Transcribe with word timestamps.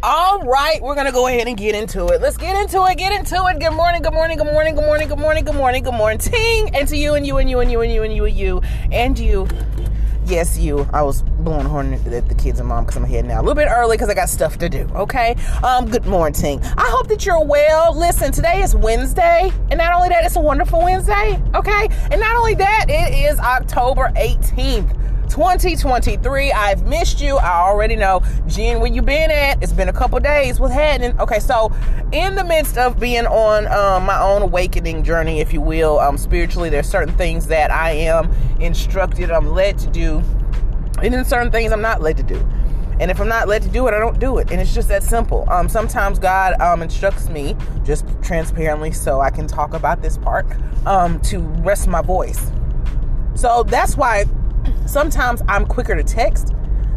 All 0.00 0.42
right, 0.42 0.80
we're 0.80 0.94
gonna 0.94 1.10
go 1.10 1.26
ahead 1.26 1.48
and 1.48 1.56
get 1.56 1.74
into 1.74 2.06
it. 2.06 2.20
Let's 2.22 2.36
get 2.36 2.54
into 2.54 2.84
it. 2.84 2.96
Get 2.96 3.10
into 3.10 3.34
it. 3.46 3.58
Good 3.58 3.72
morning. 3.72 4.02
Good 4.02 4.12
morning. 4.14 4.38
Good 4.38 4.52
morning. 4.52 4.76
Good 4.76 4.84
morning. 4.84 5.08
Good 5.08 5.18
morning. 5.18 5.44
Good 5.44 5.56
morning. 5.56 5.82
Good 5.82 5.94
morning. 5.94 6.18
Ting, 6.18 6.70
and 6.72 6.86
to 6.86 6.96
you 6.96 7.14
and 7.14 7.26
you 7.26 7.38
and 7.38 7.50
you 7.50 7.58
and 7.58 7.68
you 7.68 7.80
and 7.80 7.92
you 7.92 8.04
and 8.04 8.14
you 8.14 8.26
and 8.26 8.38
you 8.38 8.62
and 8.92 9.18
you. 9.18 9.77
Yes, 10.28 10.58
you. 10.58 10.86
I 10.92 11.00
was 11.02 11.22
blowing 11.22 11.64
horn 11.64 11.94
at 11.94 12.28
the 12.28 12.34
kids 12.34 12.60
and 12.60 12.68
mom 12.68 12.84
because 12.84 12.98
I'm 12.98 13.04
heading 13.04 13.28
now. 13.28 13.40
a 13.40 13.42
little 13.42 13.54
bit 13.54 13.68
early 13.68 13.96
because 13.96 14.10
I 14.10 14.14
got 14.14 14.28
stuff 14.28 14.58
to 14.58 14.68
do. 14.68 14.82
Okay. 14.94 15.34
Um. 15.62 15.90
Good 15.90 16.04
morning. 16.04 16.60
I 16.62 16.86
hope 16.90 17.08
that 17.08 17.24
you're 17.24 17.42
well. 17.42 17.96
Listen, 17.98 18.30
today 18.30 18.60
is 18.60 18.74
Wednesday, 18.74 19.50
and 19.70 19.78
not 19.78 19.94
only 19.94 20.10
that, 20.10 20.26
it's 20.26 20.36
a 20.36 20.40
wonderful 20.40 20.82
Wednesday. 20.82 21.42
Okay. 21.54 21.88
And 22.10 22.20
not 22.20 22.36
only 22.36 22.54
that, 22.56 22.86
it 22.90 23.14
is 23.14 23.38
October 23.38 24.12
18th. 24.16 25.07
2023. 25.28 26.52
I've 26.52 26.84
missed 26.84 27.20
you. 27.20 27.36
I 27.36 27.60
already 27.60 27.96
know. 27.96 28.22
Jen, 28.46 28.80
where 28.80 28.92
you 28.92 29.02
been 29.02 29.30
at? 29.30 29.62
It's 29.62 29.72
been 29.72 29.88
a 29.88 29.92
couple 29.92 30.18
days. 30.20 30.58
What's 30.58 30.74
happening? 30.74 31.18
Okay, 31.20 31.38
so 31.40 31.72
in 32.12 32.34
the 32.34 32.44
midst 32.44 32.78
of 32.78 32.98
being 32.98 33.26
on 33.26 33.66
um, 33.68 34.04
my 34.04 34.20
own 34.20 34.42
awakening 34.42 35.04
journey, 35.04 35.40
if 35.40 35.52
you 35.52 35.60
will, 35.60 35.98
um, 35.98 36.16
spiritually, 36.16 36.70
there's 36.70 36.88
certain 36.88 37.14
things 37.16 37.46
that 37.48 37.70
I 37.70 37.92
am 37.92 38.30
instructed, 38.60 39.30
I'm 39.30 39.48
led 39.48 39.78
to 39.78 39.86
do, 39.88 40.22
and 41.02 41.14
then 41.14 41.24
certain 41.24 41.52
things 41.52 41.72
I'm 41.72 41.82
not 41.82 42.00
led 42.00 42.16
to 42.16 42.22
do. 42.22 42.36
And 43.00 43.10
if 43.10 43.20
I'm 43.20 43.28
not 43.28 43.46
led 43.46 43.62
to 43.62 43.68
do 43.68 43.86
it, 43.86 43.94
I 43.94 44.00
don't 44.00 44.18
do 44.18 44.38
it. 44.38 44.50
And 44.50 44.60
it's 44.60 44.74
just 44.74 44.88
that 44.88 45.04
simple. 45.04 45.48
Um, 45.48 45.68
sometimes 45.68 46.18
God 46.18 46.60
um, 46.60 46.82
instructs 46.82 47.28
me, 47.28 47.54
just 47.84 48.04
transparently, 48.22 48.90
so 48.90 49.20
I 49.20 49.30
can 49.30 49.46
talk 49.46 49.74
about 49.74 50.02
this 50.02 50.18
part, 50.18 50.46
um, 50.84 51.20
to 51.20 51.38
rest 51.38 51.86
my 51.86 52.02
voice. 52.02 52.50
So 53.34 53.62
that's 53.62 53.96
why 53.96 54.24
sometimes 54.88 55.42
I'm 55.48 55.66
quicker 55.66 55.94
to 55.94 56.02
text 56.02 56.54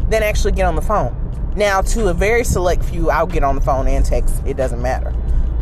than 0.08 0.22
actually 0.22 0.52
get 0.52 0.64
on 0.64 0.74
the 0.74 0.82
phone. 0.82 1.18
Now, 1.54 1.82
to 1.82 2.08
a 2.08 2.14
very 2.14 2.44
select 2.44 2.82
few, 2.84 3.10
I'll 3.10 3.26
get 3.26 3.44
on 3.44 3.54
the 3.54 3.60
phone 3.60 3.86
and 3.86 4.04
text. 4.04 4.42
It 4.46 4.56
doesn't 4.56 4.80
matter. 4.80 5.10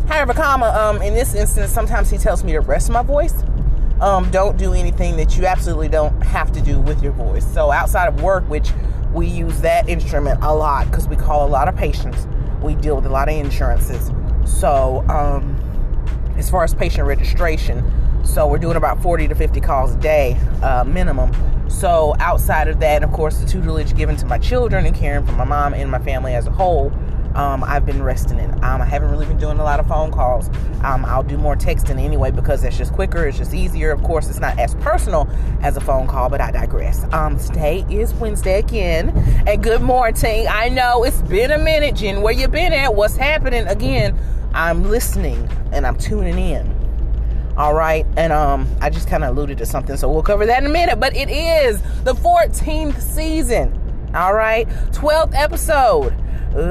However, 0.07 0.33
comma, 0.33 0.69
um, 0.69 1.03
in 1.03 1.15
this 1.15 1.35
instance, 1.35 1.71
sometimes 1.73 2.11
he 2.11 2.19
tells 2.19 2.45
me 2.45 2.53
to 2.53 2.61
rest 2.61 2.91
my 2.91 3.03
voice. 3.03 3.35
Um, 4.01 4.31
don't 4.31 4.57
do 4.57 4.73
anything 4.73 5.17
that 5.17 5.37
you 5.37 5.47
absolutely 5.47 5.89
don't 5.89 6.19
have 6.23 6.53
to 6.53 6.61
do 6.61 6.81
with 6.81 7.03
your 7.03 7.13
voice. 7.13 7.47
So 7.53 7.71
outside 7.71 8.09
of 8.09 8.23
work, 8.23 8.49
which 8.49 8.71
we 9.13 9.27
use 9.27 9.61
that 9.61 9.89
instrument 9.89 10.43
a 10.43 10.55
lot 10.55 10.87
because 10.87 11.09
we 11.09 11.17
call 11.17 11.47
a 11.47 11.51
lot 11.51 11.69
of 11.69 11.77
patients, 11.77 12.27
we 12.63 12.75
deal 12.77 12.97
with 12.97 13.07
a 13.07 13.11
lot 13.11 13.29
of 13.29 13.35
insurances. 13.35 14.11
So 14.45 15.05
um, 15.09 15.57
as 16.37 16.49
far 16.49 16.65
as 16.65 16.75
patient 16.75 17.07
registration, 17.07 17.85
so 18.25 18.47
we're 18.47 18.59
doing 18.59 18.77
about 18.77 19.03
40 19.03 19.29
to 19.29 19.35
50 19.35 19.61
calls 19.61 19.95
a 19.95 19.99
day 19.99 20.35
uh, 20.63 20.85
minimum. 20.85 21.31
So 21.71 22.15
outside 22.19 22.69
of 22.69 22.81
that, 22.81 23.03
of 23.03 23.13
course, 23.13 23.39
the 23.39 23.47
tutelage 23.47 23.97
given 23.97 24.17
to 24.17 24.27
my 24.27 24.39
children 24.39 24.85
and 24.85 24.95
caring 24.95 25.25
for 25.25 25.33
my 25.33 25.45
mom 25.45 25.73
and 25.73 25.91
my 25.91 26.01
family 26.01 26.35
as 26.35 26.47
a 26.47 26.51
whole, 26.51 26.93
um, 27.35 27.63
I've 27.63 27.87
been 27.87 28.03
resting 28.03 28.39
in. 28.39 28.53
Um, 28.65 28.83
I 28.83 28.85
haven't 28.85 29.11
really 29.11 29.25
been 29.25 29.39
doing 29.39 29.59
a 29.61 29.65
lot 29.65 29.79
of 29.79 29.87
phone 29.87 30.11
calls. 30.11 30.49
Um, 30.83 31.05
I'll 31.05 31.23
do 31.23 31.39
more 31.39 31.55
texting 31.55 32.03
anyway 32.03 32.33
because 32.33 32.65
it's 32.65 32.77
just 32.77 32.93
quicker, 32.93 33.25
it's 33.25 33.39
just 33.39 33.55
easier. 33.55 33.93
Of 33.93 34.03
course, 34.03 34.29
it's 34.29 34.41
not 34.41 34.59
as 34.59 34.75
personal 34.77 35.31
as 35.63 35.77
a 35.77 35.81
phone 35.81 36.07
call, 36.07 36.29
but 36.29 36.41
I 36.41 36.51
digress. 36.51 37.05
Um, 37.13 37.39
today 37.39 37.87
is 37.89 38.13
Wednesday 38.15 38.59
again, 38.59 39.11
and 39.47 39.63
good 39.63 39.81
morning. 39.81 40.47
I 40.51 40.69
know 40.69 41.05
it's 41.05 41.23
been 41.23 41.53
a 41.53 41.59
minute, 41.59 41.95
Jen. 41.95 42.21
Where 42.21 42.33
you 42.33 42.49
been 42.49 42.73
at? 42.73 42.95
What's 42.95 43.17
happening? 43.17 43.67
Again, 43.69 44.19
I'm 44.53 44.83
listening 44.83 45.49
and 45.73 45.87
I'm 45.87 45.97
tuning 45.97 46.37
in. 46.37 46.80
All 47.61 47.75
right, 47.75 48.07
and 48.17 48.33
um, 48.33 48.67
I 48.81 48.89
just 48.89 49.07
kind 49.07 49.23
of 49.23 49.37
alluded 49.37 49.59
to 49.59 49.67
something, 49.67 49.95
so 49.99 50.11
we'll 50.11 50.23
cover 50.23 50.47
that 50.47 50.63
in 50.63 50.67
a 50.67 50.73
minute. 50.73 50.99
But 50.99 51.15
it 51.15 51.29
is 51.29 51.83
the 52.05 52.15
14th 52.15 52.99
season. 53.03 53.79
All 54.15 54.33
right, 54.33 54.67
12th 54.93 55.35
episode 55.35 56.15
of. 56.57 56.67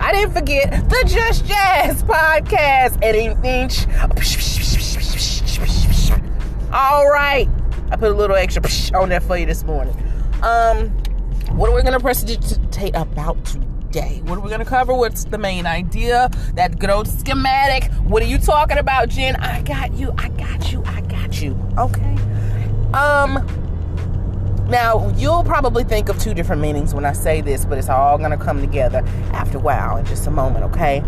I 0.00 0.10
didn't 0.12 0.32
forget 0.32 0.88
the 0.88 1.04
Just 1.06 1.46
Jazz 1.46 2.02
podcast. 2.02 2.98
Anything. 3.00 3.70
All 6.72 7.08
right. 7.08 7.48
I 7.92 7.96
put 7.96 8.10
a 8.10 8.14
little 8.14 8.34
extra 8.34 8.60
on 9.00 9.08
there 9.08 9.20
for 9.20 9.36
you 9.36 9.46
this 9.46 9.62
morning. 9.62 9.96
Um, 10.42 10.92
what 11.58 11.68
are 11.68 11.74
we 11.74 11.82
going 11.82 11.92
to 11.92 11.98
precipitate 11.98 12.94
about 12.94 13.44
today? 13.44 14.22
What 14.26 14.38
are 14.38 14.40
we 14.40 14.48
going 14.48 14.60
to 14.60 14.64
cover? 14.64 14.94
What's 14.94 15.24
the 15.24 15.38
main 15.38 15.66
idea? 15.66 16.30
That 16.54 16.78
good 16.78 16.88
old 16.88 17.08
schematic. 17.08 17.92
What 18.04 18.22
are 18.22 18.26
you 18.26 18.38
talking 18.38 18.78
about, 18.78 19.08
Jen? 19.08 19.34
I 19.36 19.62
got 19.62 19.92
you. 19.94 20.14
I 20.18 20.28
got 20.28 20.72
you. 20.72 20.84
I 20.86 21.00
got 21.00 21.42
you. 21.42 21.58
Okay. 21.76 22.14
Um. 22.94 23.44
Now, 24.68 25.12
you'll 25.16 25.42
probably 25.42 25.82
think 25.82 26.08
of 26.08 26.20
two 26.20 26.32
different 26.32 26.62
meanings 26.62 26.94
when 26.94 27.04
I 27.04 27.12
say 27.12 27.40
this, 27.40 27.64
but 27.64 27.76
it's 27.76 27.88
all 27.88 28.18
going 28.18 28.30
to 28.30 28.36
come 28.36 28.60
together 28.60 29.02
after 29.32 29.56
a 29.56 29.60
while 29.60 29.96
in 29.96 30.04
just 30.04 30.26
a 30.26 30.30
moment, 30.30 30.64
okay? 30.66 31.00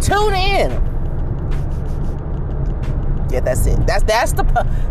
Tune 0.00 0.34
in. 0.34 0.87
Yeah, 3.30 3.40
that's 3.40 3.66
it. 3.66 3.86
That's 3.86 4.04
that's 4.04 4.32
the 4.32 4.42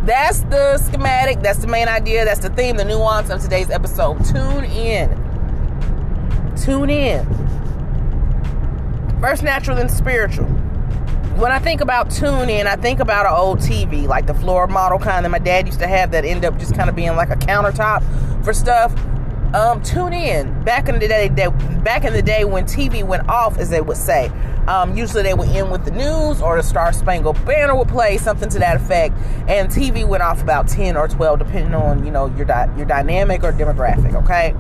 that's 0.03 0.41
the 0.41 0.77
schematic. 0.77 1.41
That's 1.41 1.59
the 1.59 1.67
main 1.67 1.87
idea. 1.87 2.25
That's 2.25 2.39
the 2.39 2.49
theme, 2.49 2.77
the 2.77 2.85
nuance 2.85 3.29
of 3.29 3.41
today's 3.41 3.69
episode. 3.69 4.23
Tune 4.25 4.65
in. 4.65 5.09
Tune 6.55 6.89
in. 6.89 7.25
First 9.19 9.43
natural, 9.43 9.77
then 9.77 9.89
spiritual 9.89 10.47
when 11.37 11.51
I 11.51 11.59
think 11.59 11.81
about 11.81 12.09
tune 12.09 12.49
in, 12.49 12.65
I 12.65 12.75
think 12.75 12.99
about 12.99 13.27
an 13.27 13.33
old 13.33 13.59
TV, 13.59 14.07
like 14.07 14.25
the 14.25 14.33
floor 14.33 14.65
model 14.65 14.97
kind 14.97 15.23
that 15.23 15.29
my 15.29 15.37
dad 15.37 15.67
used 15.67 15.79
to 15.79 15.87
have 15.87 16.09
that 16.11 16.25
end 16.25 16.43
up 16.43 16.57
just 16.57 16.73
kind 16.73 16.89
of 16.89 16.95
being 16.95 17.15
like 17.15 17.29
a 17.29 17.35
countertop 17.35 18.03
for 18.43 18.53
stuff. 18.53 18.91
Um, 19.53 19.81
tune 19.81 20.13
in. 20.13 20.63
Back 20.63 20.89
in 20.89 20.99
the 20.99 21.07
day, 21.07 21.29
they, 21.29 21.47
back 21.83 22.03
in 22.03 22.13
the 22.13 22.21
day 22.21 22.43
when 22.43 22.65
TV 22.65 23.03
went 23.03 23.27
off, 23.29 23.57
as 23.57 23.69
they 23.69 23.79
would 23.79 23.97
say, 23.97 24.29
um, 24.67 24.97
usually 24.97 25.23
they 25.23 25.33
would 25.33 25.47
end 25.49 25.71
with 25.71 25.85
the 25.85 25.91
news 25.91 26.41
or 26.41 26.57
the 26.57 26.63
Star 26.63 26.91
Spangled 26.91 27.43
Banner 27.45 27.73
would 27.73 27.87
play 27.87 28.17
something 28.17 28.49
to 28.49 28.59
that 28.59 28.75
effect, 28.75 29.15
and 29.47 29.69
TV 29.69 30.05
went 30.05 30.21
off 30.21 30.41
about 30.41 30.67
ten 30.67 30.97
or 30.97 31.07
twelve, 31.07 31.39
depending 31.39 31.73
on 31.73 32.05
you 32.05 32.11
know 32.11 32.27
your 32.35 32.45
di- 32.45 32.69
your 32.75 32.85
dynamic 32.85 33.43
or 33.43 33.53
demographic. 33.53 34.13
Okay. 34.15 34.53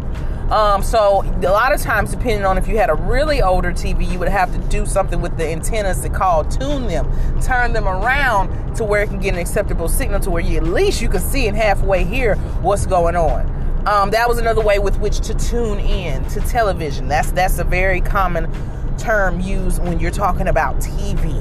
Um, 0.49 0.81
so 0.81 1.23
a 1.23 1.51
lot 1.51 1.73
of 1.73 1.81
times, 1.81 2.11
depending 2.11 2.45
on 2.45 2.57
if 2.57 2.69
you 2.69 2.77
had 2.77 2.89
a 2.89 2.95
really 2.95 3.41
older 3.41 3.73
TV, 3.73 4.09
you 4.09 4.17
would 4.17 4.29
have 4.29 4.49
to 4.53 4.59
do 4.69 4.85
something 4.85 5.19
with 5.19 5.35
the 5.37 5.45
antennas 5.45 5.99
to 6.03 6.09
call 6.09 6.45
tune 6.45 6.87
them, 6.87 7.11
turn 7.41 7.73
them 7.73 7.85
around 7.85 8.75
to 8.77 8.85
where 8.85 9.01
it 9.01 9.09
can 9.09 9.19
get 9.19 9.33
an 9.33 9.41
acceptable 9.41 9.89
signal 9.89 10.21
to 10.21 10.29
where 10.29 10.41
you 10.41 10.55
at 10.55 10.63
least 10.63 11.01
you 11.01 11.09
can 11.09 11.19
see 11.19 11.47
and 11.47 11.57
halfway 11.57 12.05
hear 12.05 12.35
what's 12.61 12.85
going 12.85 13.17
on. 13.17 13.56
Um, 13.87 14.09
that 14.09 14.27
was 14.27 14.37
another 14.37 14.59
way 14.59 14.79
with 14.79 14.99
which 14.99 15.21
to 15.21 15.33
tune 15.33 15.79
in 15.79 16.25
to 16.31 16.41
television. 16.41 17.07
That's 17.07 17.31
that's 17.31 17.57
a 17.57 17.63
very 17.63 18.01
common 18.01 18.51
term 18.97 19.39
used 19.39 19.81
when 19.81 19.97
you're 19.97 20.11
talking 20.11 20.49
about 20.49 20.75
TV 20.79 21.31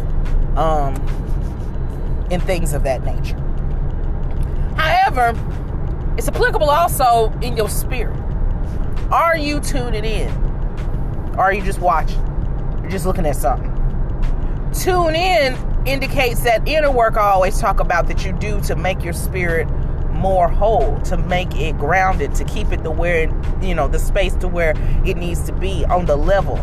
um, 0.57 0.95
and 2.31 2.41
things 2.41 2.73
of 2.73 2.85
that 2.85 3.03
nature. 3.05 3.37
However, 4.77 5.35
it's 6.17 6.29
applicable 6.29 6.71
also 6.71 7.33
in 7.43 7.57
your 7.57 7.69
spirit. 7.69 8.17
Are 9.11 9.37
you 9.37 9.59
tuning 9.59 10.05
in? 10.05 10.31
Or 11.35 11.41
are 11.41 11.53
you 11.53 11.63
just 11.63 11.81
watching? 11.81 12.25
You're 12.81 12.93
just 12.93 13.07
looking 13.07 13.27
at 13.27 13.35
something. 13.35 13.73
Tune 14.73 15.17
in 15.17 15.57
indicates 15.85 16.43
that 16.43 16.69
inner 16.69 16.93
work 16.93 17.17
I 17.17 17.23
always 17.23 17.59
talk 17.59 17.81
about 17.81 18.07
that 18.07 18.25
you 18.25 18.31
do 18.31 18.61
to 18.61 18.77
make 18.77 19.03
your 19.03 19.15
spirit 19.15 19.67
more 20.17 20.49
whole, 20.49 21.01
to 21.03 21.17
make 21.17 21.55
it 21.57 21.79
grounded, 21.79 22.35
to 22.37 22.45
keep 22.45 22.73
it 22.73 22.83
to 22.85 22.91
where, 22.91 23.29
you 23.63 23.75
know, 23.75 23.89
the 23.89 23.99
space 23.99 24.35
to 24.37 24.49
where 24.49 24.75
it 25.05 25.17
needs 25.17 25.43
to 25.45 25.53
be 25.53 25.85
on 25.87 26.07
the 26.07 26.17
level. 26.17 26.59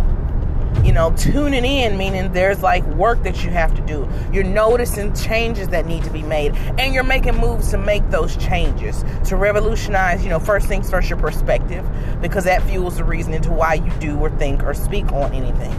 You 0.83 0.91
know, 0.91 1.13
tuning 1.15 1.63
in, 1.63 1.97
meaning 1.97 2.33
there's 2.33 2.61
like 2.61 2.83
work 2.95 3.23
that 3.23 3.43
you 3.43 3.51
have 3.51 3.73
to 3.75 3.81
do. 3.81 4.09
You're 4.33 4.43
noticing 4.43 5.13
changes 5.13 5.69
that 5.69 5.85
need 5.85 6.03
to 6.03 6.09
be 6.09 6.23
made, 6.23 6.55
and 6.77 6.93
you're 6.93 7.03
making 7.03 7.37
moves 7.37 7.69
to 7.71 7.77
make 7.77 8.09
those 8.09 8.35
changes, 8.37 9.05
to 9.25 9.35
revolutionize, 9.35 10.23
you 10.23 10.29
know, 10.29 10.39
first 10.39 10.67
things 10.67 10.89
first, 10.89 11.09
your 11.09 11.19
perspective, 11.19 11.85
because 12.21 12.43
that 12.45 12.63
fuels 12.63 12.97
the 12.97 13.03
reason 13.03 13.33
into 13.33 13.51
why 13.51 13.75
you 13.75 13.91
do 13.99 14.17
or 14.17 14.29
think 14.31 14.63
or 14.63 14.73
speak 14.73 15.11
on 15.13 15.31
anything. 15.33 15.71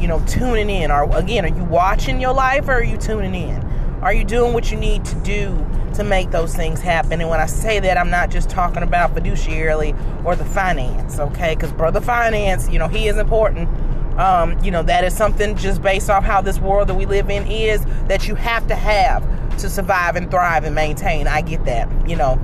You 0.00 0.08
know, 0.08 0.24
tuning 0.26 0.70
in. 0.70 0.90
Or 0.90 1.04
again, 1.16 1.44
are 1.44 1.56
you 1.56 1.64
watching 1.64 2.20
your 2.20 2.32
life 2.32 2.68
or 2.68 2.72
are 2.72 2.82
you 2.82 2.96
tuning 2.96 3.34
in? 3.34 3.62
Are 4.02 4.14
you 4.14 4.24
doing 4.24 4.54
what 4.54 4.70
you 4.70 4.78
need 4.78 5.04
to 5.04 5.14
do 5.16 5.54
to 5.94 6.04
make 6.04 6.30
those 6.30 6.54
things 6.54 6.80
happen? 6.80 7.20
And 7.20 7.28
when 7.30 7.40
I 7.40 7.46
say 7.46 7.80
that, 7.80 7.98
I'm 7.98 8.10
not 8.10 8.30
just 8.30 8.50
talking 8.50 8.82
about 8.82 9.14
fiduciarily 9.14 9.94
or 10.24 10.36
the 10.36 10.44
finance, 10.44 11.18
okay? 11.18 11.54
Because 11.54 11.72
brother 11.72 12.00
finance, 12.00 12.68
you 12.68 12.78
know, 12.78 12.88
he 12.88 13.08
is 13.08 13.16
important. 13.16 13.68
Um, 14.18 14.58
you 14.62 14.70
know, 14.70 14.82
that 14.82 15.04
is 15.04 15.16
something 15.16 15.56
just 15.56 15.82
based 15.82 16.10
off 16.10 16.24
how 16.24 16.40
this 16.40 16.58
world 16.58 16.88
that 16.88 16.94
we 16.94 17.06
live 17.06 17.30
in 17.30 17.46
is 17.46 17.84
that 18.06 18.28
you 18.28 18.34
have 18.34 18.66
to 18.68 18.74
have 18.74 19.24
to 19.58 19.70
survive 19.70 20.16
and 20.16 20.30
thrive 20.30 20.64
and 20.64 20.74
maintain. 20.74 21.26
I 21.26 21.42
get 21.42 21.64
that, 21.64 21.88
you 22.08 22.16
know. 22.16 22.36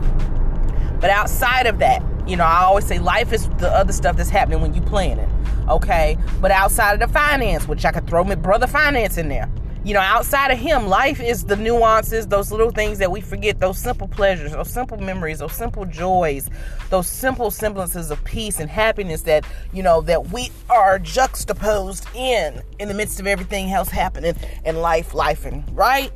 But 1.01 1.11
outside 1.11 1.67
of 1.67 1.79
that, 1.81 2.03
you 2.27 2.37
know, 2.37 2.45
I 2.45 2.63
always 2.63 2.87
say 2.87 2.99
life 2.99 3.33
is 3.33 3.49
the 3.59 3.71
other 3.71 3.93
stuff 3.93 4.17
that's 4.17 4.31
happening 4.31 4.61
when 4.61 4.75
you 4.75 4.81
plan 4.81 5.19
it. 5.19 5.29
Okay. 5.69 6.17
But 6.41 6.51
outside 6.51 6.95
of 6.95 7.01
the 7.01 7.13
finance, 7.13 7.69
which 7.69 7.85
I 7.85 7.93
could 7.93 8.07
throw 8.07 8.25
my 8.25 8.35
brother 8.35 8.67
finance 8.67 9.19
in 9.19 9.29
there. 9.29 9.51
You 9.87 9.95
know, 9.95 10.01
outside 10.01 10.51
of 10.51 10.59
him, 10.59 10.89
life 10.89 11.21
is 11.21 11.45
the 11.45 11.55
nuances, 11.55 12.27
those 12.27 12.51
little 12.51 12.73
things 12.73 12.99
that 12.99 13.13
we 13.13 13.21
forget, 13.21 13.61
those 13.61 13.79
simple 13.79 14.09
pleasures, 14.09 14.51
those 14.51 14.69
simple 14.69 14.97
memories, 14.97 15.39
those 15.39 15.53
simple 15.53 15.85
joys, 15.85 16.51
those 16.91 17.07
simple 17.07 17.53
semblances 17.53 18.11
of 18.11 18.23
peace 18.25 18.59
and 18.59 18.69
happiness 18.69 19.23
that, 19.23 19.47
you 19.73 19.85
know, 19.85 20.01
that 20.01 20.31
we 20.31 20.51
are 20.69 20.99
juxtaposed 20.99 22.05
in 22.17 22.61
in 22.81 22.89
the 22.89 22.95
midst 22.95 23.21
of 23.21 23.29
everything 23.29 23.71
else 23.71 23.89
happening 23.89 24.35
in 24.65 24.75
life, 24.75 25.15
life 25.15 25.47
and 25.47 25.65
right? 25.77 26.11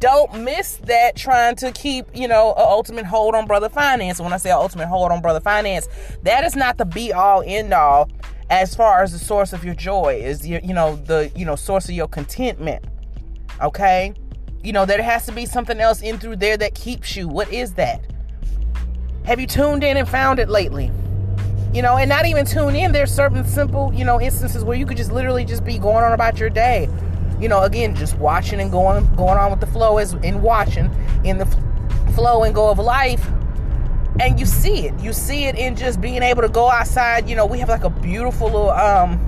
don't 0.00 0.44
miss 0.44 0.76
that 0.84 1.16
trying 1.16 1.56
to 1.56 1.72
keep, 1.72 2.06
you 2.14 2.28
know, 2.28 2.50
an 2.50 2.64
ultimate 2.64 3.04
hold 3.04 3.34
on 3.34 3.48
brother 3.48 3.68
finance. 3.68 4.20
When 4.20 4.32
I 4.32 4.36
say 4.36 4.52
ultimate 4.52 4.86
hold 4.86 5.10
on 5.10 5.20
brother 5.20 5.40
finance, 5.40 5.88
that 6.22 6.44
is 6.44 6.54
not 6.54 6.78
the 6.78 6.84
be 6.84 7.12
all 7.12 7.42
end 7.44 7.74
all 7.74 8.08
as 8.50 8.74
far 8.74 9.02
as 9.02 9.12
the 9.12 9.18
source 9.18 9.52
of 9.52 9.64
your 9.64 9.74
joy 9.74 10.20
is 10.22 10.46
your, 10.46 10.60
you 10.60 10.74
know, 10.74 10.96
the, 10.96 11.30
you 11.36 11.44
know, 11.44 11.56
source 11.56 11.88
of 11.88 11.94
your 11.94 12.08
contentment. 12.08 12.84
Okay? 13.62 14.14
You 14.62 14.72
know, 14.72 14.86
there 14.86 15.02
has 15.02 15.26
to 15.26 15.32
be 15.32 15.46
something 15.46 15.80
else 15.80 16.02
in 16.02 16.18
through 16.18 16.36
there 16.36 16.56
that 16.56 16.74
keeps 16.74 17.16
you. 17.16 17.28
What 17.28 17.52
is 17.52 17.74
that? 17.74 18.00
Have 19.24 19.40
you 19.40 19.46
tuned 19.46 19.84
in 19.84 19.96
and 19.96 20.08
found 20.08 20.38
it 20.38 20.48
lately? 20.48 20.90
You 21.74 21.82
know, 21.82 21.96
and 21.96 22.08
not 22.08 22.26
even 22.26 22.46
tune 22.46 22.74
in. 22.74 22.92
There's 22.92 23.12
certain 23.12 23.44
simple, 23.44 23.92
you 23.92 24.04
know, 24.04 24.20
instances 24.20 24.64
where 24.64 24.76
you 24.76 24.86
could 24.86 24.96
just 24.96 25.12
literally 25.12 25.44
just 25.44 25.64
be 25.64 25.78
going 25.78 26.02
on 26.02 26.12
about 26.12 26.38
your 26.38 26.48
day 26.48 26.88
you 27.40 27.48
know, 27.48 27.62
again, 27.62 27.94
just 27.94 28.18
watching 28.18 28.60
and 28.60 28.70
going 28.70 29.06
going 29.14 29.38
on 29.38 29.50
with 29.50 29.60
the 29.60 29.66
flow 29.66 29.98
is 29.98 30.14
in 30.14 30.42
watching 30.42 30.90
in 31.24 31.38
the 31.38 31.46
flow 32.14 32.42
and 32.42 32.54
go 32.54 32.68
of 32.68 32.78
life. 32.78 33.24
And 34.20 34.38
you 34.38 34.46
see 34.46 34.86
it. 34.86 34.98
You 35.00 35.12
see 35.12 35.44
it 35.44 35.56
in 35.56 35.76
just 35.76 36.00
being 36.00 36.22
able 36.22 36.42
to 36.42 36.48
go 36.48 36.68
outside. 36.70 37.28
You 37.28 37.36
know, 37.36 37.46
we 37.46 37.58
have 37.60 37.68
like 37.68 37.84
a 37.84 37.90
beautiful 37.90 38.46
little 38.46 38.70
um 38.70 39.24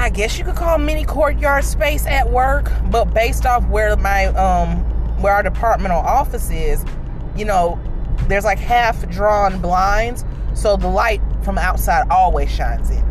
I 0.00 0.10
guess 0.10 0.38
you 0.38 0.44
could 0.44 0.54
call 0.54 0.78
mini 0.78 1.04
courtyard 1.04 1.64
space 1.64 2.06
at 2.06 2.30
work, 2.30 2.70
but 2.90 3.06
based 3.06 3.46
off 3.46 3.66
where 3.68 3.96
my 3.96 4.26
um 4.26 4.78
where 5.20 5.32
our 5.34 5.42
departmental 5.42 5.98
office 5.98 6.50
is, 6.50 6.84
you 7.36 7.44
know, 7.44 7.78
there's 8.28 8.44
like 8.44 8.58
half 8.58 9.08
drawn 9.10 9.60
blinds, 9.60 10.24
so 10.54 10.76
the 10.76 10.88
light 10.88 11.20
from 11.42 11.58
outside 11.58 12.06
always 12.10 12.50
shines 12.50 12.90
in 12.90 13.08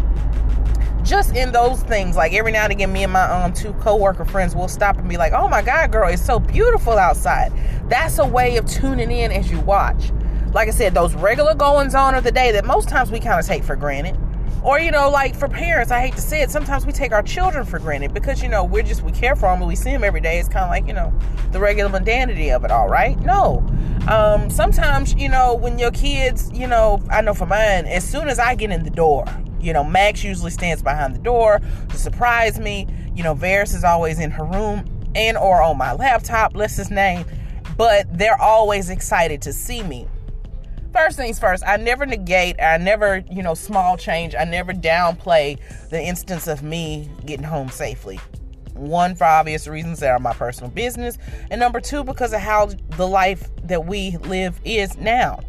just 1.08 1.36
in 1.36 1.52
those 1.52 1.82
things, 1.84 2.16
like 2.16 2.34
every 2.34 2.52
now 2.52 2.64
and 2.64 2.72
again, 2.72 2.92
me 2.92 3.04
and 3.04 3.14
my 3.14 3.24
um 3.24 3.54
two 3.54 3.74
co-worker 3.74 4.26
friends 4.26 4.56
will 4.56 4.68
stop 4.68 4.98
and 4.98 5.08
be 5.08 5.18
like, 5.18 5.32
"Oh 5.34 5.48
my 5.48 5.62
God, 5.62 5.92
girl, 5.92 6.10
it's 6.10 6.24
so 6.24 6.40
beautiful 6.40 6.94
outside." 6.94 7.52
That's 7.88 8.20
a 8.20 8.26
way 8.26 8.58
of 8.58 8.66
tuning 8.66 9.12
in 9.12 9.32
as 9.32 9.50
you 9.50 9.60
watch. 9.62 10.12
Like 10.54 10.68
I 10.68 10.72
said, 10.72 10.94
those 10.94 11.14
regular 11.14 11.54
goings 11.54 11.94
on 11.96 12.16
of 12.16 12.24
the 12.24 12.32
day 12.32 12.52
that 12.52 12.66
most 12.66 12.90
times 12.90 13.12
we 13.12 13.20
kind 13.20 13.40
of 13.40 13.46
take 13.46 13.64
for 13.64 13.76
granted. 13.76 14.18
Or, 14.64 14.80
you 14.80 14.92
know, 14.92 15.10
like 15.10 15.36
for 15.36 15.48
parents, 15.48 15.92
I 15.92 16.02
hate 16.02 16.16
to 16.16 16.22
say 16.22 16.42
it, 16.42 16.50
sometimes 16.50 16.86
we 16.86 16.92
take 16.92 17.12
our 17.12 17.22
children 17.22 17.66
for 17.66 17.80
granted 17.80 18.14
because, 18.14 18.42
you 18.42 18.50
know, 18.50 18.64
we're 18.64 18.84
just, 18.84 19.02
we 19.04 19.12
care 19.12 19.36
for 19.36 19.50
them 19.50 19.60
and 19.60 19.68
we 19.68 19.76
see 19.76 19.92
them 19.92 20.04
every 20.04 20.20
day. 20.20 20.40
It's 20.40 20.50
kind 20.50 20.66
of 20.66 20.70
like, 20.70 20.88
you 20.88 20.94
know, 20.94 21.14
the 21.52 21.60
regular 21.60 21.90
mundanity 21.90 22.54
of 22.54 22.66
it 22.66 22.72
all, 22.72 22.90
right? 22.90 23.18
No. 23.20 23.66
Um, 24.10 24.50
sometimes, 24.50 25.14
you 25.14 25.30
know, 25.30 25.54
when 25.54 25.78
your 25.78 25.92
kids, 25.92 26.52
you 26.54 26.68
know, 26.68 27.02
I 27.10 27.22
know 27.22 27.34
for 27.34 27.46
mine, 27.46 27.86
as 27.86 28.10
soon 28.10 28.28
as 28.28 28.40
I 28.40 28.56
get 28.56 28.72
in 28.72 28.84
the 28.84 28.90
door, 28.90 29.26
you 29.62 29.74
know, 29.74 29.84
Max 29.84 30.24
usually 30.24 30.52
stands 30.52 30.82
behind 30.82 31.16
the 31.16 31.20
door 31.20 31.62
to 31.90 31.98
surprise 31.98 32.60
me. 32.60 32.88
You 33.16 33.24
know, 33.24 33.36
Varys 33.36 33.76
is 33.76 33.84
always 33.84 34.20
in 34.20 34.32
her 34.32 34.44
room 34.44 34.86
and 35.16 35.38
or 35.38 35.62
on 35.62 35.78
my 35.78 35.94
laptop, 35.94 36.56
lists 36.56 36.78
his 36.78 36.92
name. 36.92 37.26
But 37.78 38.06
they're 38.18 38.42
always 38.42 38.90
excited 38.90 39.42
to 39.44 39.54
see 39.54 39.84
me. 39.84 40.08
First 40.98 41.16
things 41.16 41.38
first, 41.38 41.64
I 41.64 41.78
never 41.78 42.08
negate, 42.08 42.60
I 42.60 42.78
never, 42.78 43.24
you 43.30 43.44
know, 43.44 43.54
small 43.54 43.98
change, 43.98 44.34
I 44.34 44.46
never 44.46 44.74
downplay 44.74 45.60
the 45.90 46.02
instance 46.02 46.48
of 46.48 46.64
me 46.64 47.08
getting 47.24 47.46
home 47.46 47.70
safely. 47.70 48.20
One, 48.74 49.14
for 49.14 49.26
obvious 49.26 49.68
reasons 49.68 50.00
that 50.00 50.10
are 50.10 50.18
my 50.18 50.34
personal 50.34 50.72
business, 50.72 51.20
and 51.52 51.60
number 51.60 51.80
two, 51.80 52.04
because 52.04 52.34
of 52.34 52.40
how 52.40 52.72
the 52.98 53.08
life 53.08 53.48
that 53.66 53.86
we 53.86 54.18
live 54.24 54.60
is 54.66 54.98
now, 54.98 55.40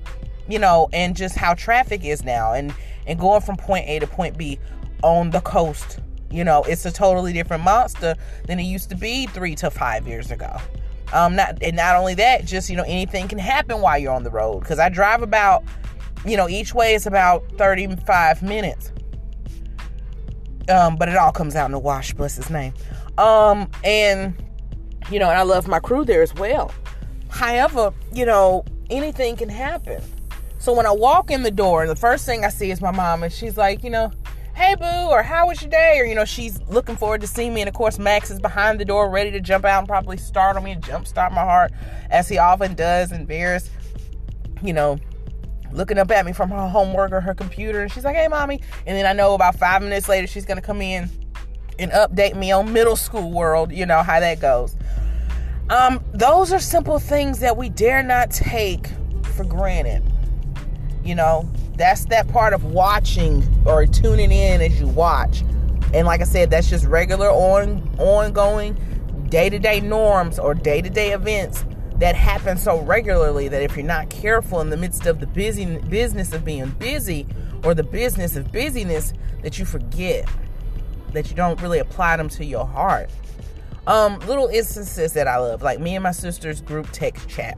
you 0.51 0.59
know, 0.59 0.91
and 0.93 1.17
just 1.17 1.35
how 1.35 1.55
traffic 1.55 2.05
is 2.05 2.23
now. 2.23 2.53
And 2.53 2.75
and 3.07 3.19
going 3.19 3.41
from 3.41 3.57
point 3.57 3.89
A 3.89 4.01
to 4.01 4.07
point 4.07 4.37
B 4.37 4.59
on 5.03 5.31
the 5.31 5.41
coast. 5.41 6.01
You 6.31 6.45
know, 6.45 6.63
it's 6.65 6.85
a 6.85 6.93
totally 6.93 7.33
different 7.33 7.65
monster 7.65 8.17
than 8.47 8.61
it 8.61 8.65
used 8.65 8.91
to 8.91 8.97
be 8.97 9.25
three 9.25 9.55
to 9.55 9.71
five 9.71 10.07
years 10.07 10.31
ago. 10.31 10.59
Um, 11.13 11.37
not 11.37 11.63
and 11.63 11.77
not 11.77 11.97
only 11.97 12.15
that, 12.15 12.45
just 12.45 12.69
you 12.69 12.77
know, 12.77 12.85
anything 12.85 13.29
can 13.29 13.39
happen 13.39 13.81
while 13.81 13.99
you're 13.99 14.13
on 14.13 14.25
the 14.25 14.31
road. 14.31 14.61
Because 14.61 14.79
I 14.79 14.89
drive 14.89 15.23
about, 15.23 15.65
you 16.27 16.37
know, 16.37 16.49
each 16.49 16.75
way 16.75 16.95
is 16.95 17.07
about 17.07 17.45
35 17.57 18.43
minutes. 18.43 18.93
Um, 20.69 20.97
but 20.97 21.09
it 21.09 21.17
all 21.17 21.33
comes 21.33 21.57
out 21.57 21.67
in 21.67 21.73
the 21.73 21.79
wash, 21.79 22.13
bless 22.13 22.37
his 22.37 22.51
name. 22.51 22.75
Um, 23.17 23.71
and 23.85 24.35
you 25.11 25.19
know, 25.19 25.31
and 25.31 25.39
I 25.39 25.43
love 25.43 25.67
my 25.67 25.81
crew 25.81 26.05
there 26.05 26.23
as 26.23 26.35
well. 26.35 26.73
However, 27.31 27.93
you 28.13 28.27
know, 28.27 28.65
anything 28.91 29.37
can 29.37 29.49
happen. 29.49 30.03
So 30.59 30.73
when 30.73 30.87
I 30.87 30.91
walk 30.91 31.31
in 31.31 31.43
the 31.43 31.51
door, 31.51 31.87
the 31.87 31.97
first 31.97 32.27
thing 32.27 32.45
I 32.45 32.49
see 32.49 32.71
is 32.71 32.81
my 32.81 32.91
mom, 32.91 33.23
and 33.23 33.33
she's 33.33 33.57
like, 33.57 33.83
you 33.85 33.91
know, 33.91 34.11
hey 34.59 34.75
boo, 34.75 35.09
or 35.09 35.23
how 35.23 35.47
was 35.47 35.63
your 35.63 35.71
day? 35.71 36.01
Or, 36.01 36.05
you 36.05 36.17
know, 36.17 36.25
she's 36.25 36.61
looking 36.63 36.97
forward 36.97 37.21
to 37.21 37.29
seeing 37.29 37.55
me. 37.55 37.61
And 37.61 37.69
of 37.69 37.75
course, 37.75 37.97
Max 37.97 38.29
is 38.29 38.41
behind 38.41 38.81
the 38.81 38.85
door, 38.85 39.09
ready 39.09 39.31
to 39.31 39.41
jump 39.41 39.65
out 39.65 39.79
and 39.79 39.87
probably 39.87 40.17
startle 40.17 40.61
me 40.61 40.73
and 40.73 40.83
jump 40.83 41.07
jumpstart 41.07 41.31
my 41.31 41.45
heart, 41.45 41.71
as 42.11 42.29
he 42.29 42.39
often 42.39 42.75
does. 42.75 43.13
And 43.13 43.29
Varys, 43.29 43.71
you 44.61 44.73
know, 44.73 44.99
looking 45.71 45.97
up 45.97 46.11
at 46.11 46.27
me 46.27 46.33
from 46.33 46.51
her 46.51 46.69
homework 46.69 47.13
or 47.13 47.21
her 47.21 47.35
computer. 47.35 47.83
And 47.83 47.93
she's 47.93 48.05
like, 48.05 48.17
hey, 48.17 48.27
mommy. 48.27 48.61
And 48.85 48.97
then 48.97 49.07
I 49.07 49.13
know 49.13 49.35
about 49.35 49.55
five 49.55 49.81
minutes 49.81 50.09
later, 50.09 50.27
she's 50.27 50.45
to 50.45 50.61
come 50.61 50.83
in 50.83 51.09
and 51.79 51.93
update 51.93 52.35
me 52.35 52.51
on 52.51 52.73
middle 52.73 52.97
school 52.97 53.31
world, 53.31 53.71
you 53.71 53.87
know, 53.87 54.03
how 54.03 54.19
that 54.19 54.41
goes. 54.41 54.75
Um, 55.71 56.03
those 56.13 56.53
are 56.53 56.59
simple 56.59 56.99
things 56.99 57.39
that 57.39 57.57
we 57.57 57.69
dare 57.69 58.03
not 58.03 58.33
take 58.33 58.89
for 59.23 59.45
granted. 59.45 60.03
You 61.05 61.15
know, 61.15 61.49
that's 61.79 62.05
that 62.07 62.27
part 62.29 62.53
of 62.53 62.65
watching 62.65 63.43
or 63.65 63.87
tuning 63.87 64.33
in 64.33 64.61
as 64.61 64.79
you 64.81 64.89
watch. 64.89 65.43
And 65.95 66.07
like 66.07 66.21
I 66.21 66.25
said, 66.25 66.51
that's 66.51 66.69
just 66.69 66.85
regular 66.85 67.29
on 67.29 67.89
ongoing 67.99 68.77
day-to-day 69.31 69.81
norms 69.81 70.39
or 70.39 70.55
day-to-day 70.55 71.13
events 71.13 71.65
that 71.97 72.15
happen 72.15 72.59
so 72.59 72.81
regularly 72.81 73.49
that 73.49 73.63
if 73.63 73.77
you're 73.77 73.87
not 73.87 74.11
careful 74.11 74.61
in 74.61 74.71
the 74.71 74.77
midst 74.77 75.07
of 75.07 75.21
the 75.21 75.27
busy 75.27 75.79
business 75.89 76.33
of 76.33 76.45
being 76.45 76.71
busy 76.79 77.27
or 77.65 77.75
the 77.75 77.85
business 77.85 78.37
of 78.37 78.51
busyness 78.53 79.13
that 79.43 79.59
you 79.59 79.65
forget 79.65 80.29
that 81.13 81.31
you 81.31 81.37
don't 81.37 81.61
really 81.63 81.79
apply 81.79 82.17
them 82.17 82.29
to 82.29 82.45
your 82.45 82.67
heart. 82.67 83.09
Um, 83.87 84.19
little 84.21 84.49
instances 84.49 85.13
that 85.15 85.27
I 85.27 85.39
love, 85.39 85.63
like 85.63 85.81
me 85.81 85.95
and 85.95 86.03
my 86.03 86.11
sister's 86.11 86.61
group 86.61 86.89
text 86.93 87.29
chat. 87.29 87.57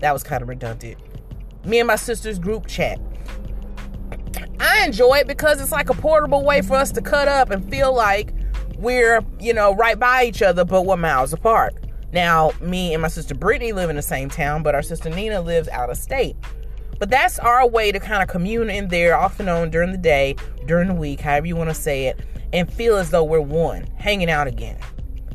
That 0.00 0.12
was 0.12 0.22
kind 0.22 0.42
of 0.42 0.48
redundant 0.48 0.98
me 1.66 1.80
and 1.80 1.86
my 1.86 1.96
sister's 1.96 2.38
group 2.38 2.66
chat. 2.66 2.98
I 4.60 4.84
enjoy 4.84 5.18
it 5.18 5.26
because 5.26 5.60
it's 5.60 5.72
like 5.72 5.90
a 5.90 5.94
portable 5.94 6.44
way 6.44 6.62
for 6.62 6.76
us 6.76 6.92
to 6.92 7.02
cut 7.02 7.28
up 7.28 7.50
and 7.50 7.68
feel 7.68 7.94
like 7.94 8.32
we're, 8.78 9.22
you 9.40 9.52
know, 9.52 9.74
right 9.74 9.98
by 9.98 10.24
each 10.24 10.42
other, 10.42 10.64
but 10.64 10.82
we're 10.82 10.96
miles 10.96 11.32
apart. 11.32 11.74
Now, 12.12 12.52
me 12.60 12.94
and 12.94 13.02
my 13.02 13.08
sister 13.08 13.34
Brittany 13.34 13.72
live 13.72 13.90
in 13.90 13.96
the 13.96 14.02
same 14.02 14.30
town, 14.30 14.62
but 14.62 14.74
our 14.74 14.82
sister 14.82 15.10
Nina 15.10 15.40
lives 15.40 15.68
out 15.68 15.90
of 15.90 15.96
state. 15.96 16.36
But 16.98 17.10
that's 17.10 17.38
our 17.38 17.68
way 17.68 17.92
to 17.92 18.00
kind 18.00 18.22
of 18.22 18.28
commune 18.28 18.70
in 18.70 18.88
there 18.88 19.16
off 19.16 19.40
and 19.40 19.50
on 19.50 19.70
during 19.70 19.92
the 19.92 19.98
day, 19.98 20.36
during 20.66 20.88
the 20.88 20.94
week, 20.94 21.20
however 21.20 21.46
you 21.46 21.56
want 21.56 21.68
to 21.68 21.74
say 21.74 22.06
it, 22.06 22.20
and 22.52 22.72
feel 22.72 22.96
as 22.96 23.10
though 23.10 23.24
we're 23.24 23.40
one, 23.40 23.86
hanging 23.96 24.30
out 24.30 24.46
again. 24.46 24.78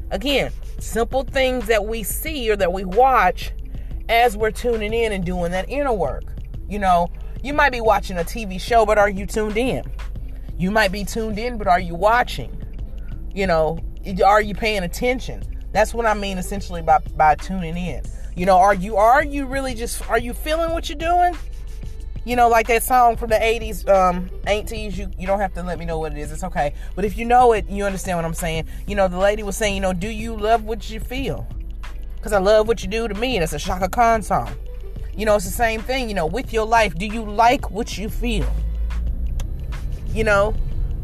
Again, 0.09 0.51
simple 0.79 1.23
things 1.23 1.67
that 1.67 1.85
we 1.85 2.03
see 2.03 2.50
or 2.50 2.55
that 2.55 2.73
we 2.73 2.83
watch 2.83 3.51
as 4.12 4.36
we're 4.36 4.51
tuning 4.51 4.94
in 4.94 5.13
and 5.13 5.25
doing 5.25 5.51
that 5.51 5.68
inner 5.70 5.94
work. 5.94 6.25
You 6.68 6.80
know, 6.80 7.10
you 7.41 7.53
might 7.53 7.72
be 7.72 7.80
watching 7.82 8.18
a 8.18 8.24
TV 8.24 8.60
show, 8.60 8.86
but 8.86 8.98
are 8.98 9.10
you 9.10 9.25
tuned 9.25 9.58
in? 9.58 9.84
You 10.58 10.70
might 10.70 10.91
be 10.91 11.06
tuned 11.06 11.39
in, 11.39 11.58
but 11.58 11.68
are 11.68 11.80
you 11.80 11.96
watching? 11.96 12.56
You 13.34 13.48
know, 13.48 13.80
are 14.24 14.41
you 14.41 14.53
paying 14.53 14.84
attention? 14.84 15.44
That's 15.72 15.94
what 15.94 16.06
I 16.06 16.13
mean 16.13 16.38
essentially 16.38 16.82
by 16.82 17.00
by 17.15 17.36
tuning 17.36 17.77
in. 17.77 18.03
You 18.36 18.46
know, 18.46 18.58
are 18.58 18.74
you 18.74 18.98
are 18.98 19.24
you 19.24 19.46
really 19.46 19.74
just 19.74 20.08
are 20.10 20.20
you 20.20 20.34
feeling 20.34 20.72
what 20.72 20.89
you're 20.89 20.98
doing? 20.98 21.34
You 22.25 22.36
know, 22.36 22.50
like 22.50 22.68
that 22.68 22.84
song 22.84 23.15
from 23.15 23.30
the 23.30 23.38
80s, 23.38 23.89
um, 23.89 24.30
Ain't 24.46 24.70
Tease, 24.70 24.96
you, 24.96 25.10
you 25.18 25.25
don't 25.25 25.39
have 25.39 25.53
to 25.56 25.63
let 25.63 25.80
me 25.80 25.86
know 25.86 25.98
what 25.98 26.12
it 26.12 26.20
is. 26.20 26.32
It's 26.32 26.44
okay. 26.44 26.75
But 26.96 27.03
if 27.03 27.18
you 27.18 27.25
know 27.25 27.53
it, 27.53 27.68
you 27.68 27.84
understand 27.84 28.20
what 28.20 28.25
I'm 28.25 28.36
saying. 28.36 28.68
You 28.86 28.94
know, 28.94 29.08
the 29.08 29.18
lady 29.18 29.41
was 29.41 29.58
saying, 29.58 29.74
you 29.74 29.82
know, 29.82 29.91
do 29.91 30.08
you 30.08 30.36
love 30.36 30.63
what 30.63 30.88
you 30.91 31.00
feel? 31.00 31.48
Because 32.21 32.33
I 32.33 32.37
love 32.37 32.67
what 32.67 32.83
you 32.83 32.87
do 32.87 33.07
to 33.07 33.15
me. 33.15 33.35
And 33.35 33.43
it's 33.43 33.53
a 33.53 33.57
Chaka 33.57 33.89
Khan 33.89 34.21
song. 34.21 34.53
You 35.15 35.25
know, 35.25 35.35
it's 35.37 35.45
the 35.45 35.51
same 35.51 35.81
thing, 35.81 36.07
you 36.07 36.13
know, 36.13 36.27
with 36.27 36.53
your 36.53 36.67
life. 36.67 36.93
Do 36.93 37.07
you 37.07 37.23
like 37.23 37.71
what 37.71 37.97
you 37.97 38.09
feel? 38.09 38.47
You 40.13 40.23
know, 40.23 40.53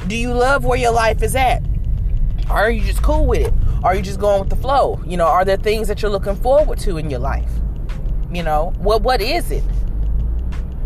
Do 0.05 0.15
you 0.15 0.31
love 0.31 0.63
where 0.63 0.77
your 0.77 0.91
life 0.93 1.23
is 1.23 1.35
at? 1.35 1.61
Or 2.49 2.57
are 2.57 2.71
you 2.71 2.81
just 2.81 3.01
cool 3.01 3.25
with 3.25 3.47
it? 3.47 3.53
Or 3.83 3.87
Are 3.87 3.95
you 3.95 4.01
just 4.01 4.19
going 4.19 4.39
with 4.39 4.49
the 4.49 4.55
flow? 4.55 5.01
You 5.05 5.17
know, 5.17 5.25
are 5.25 5.43
there 5.43 5.57
things 5.57 5.87
that 5.87 6.01
you're 6.01 6.11
looking 6.11 6.35
forward 6.35 6.77
to 6.79 6.97
in 6.97 7.09
your 7.09 7.19
life? 7.19 7.49
You 8.31 8.43
know, 8.43 8.73
what 8.77 9.01
what 9.01 9.21
is 9.21 9.51
it? 9.51 9.63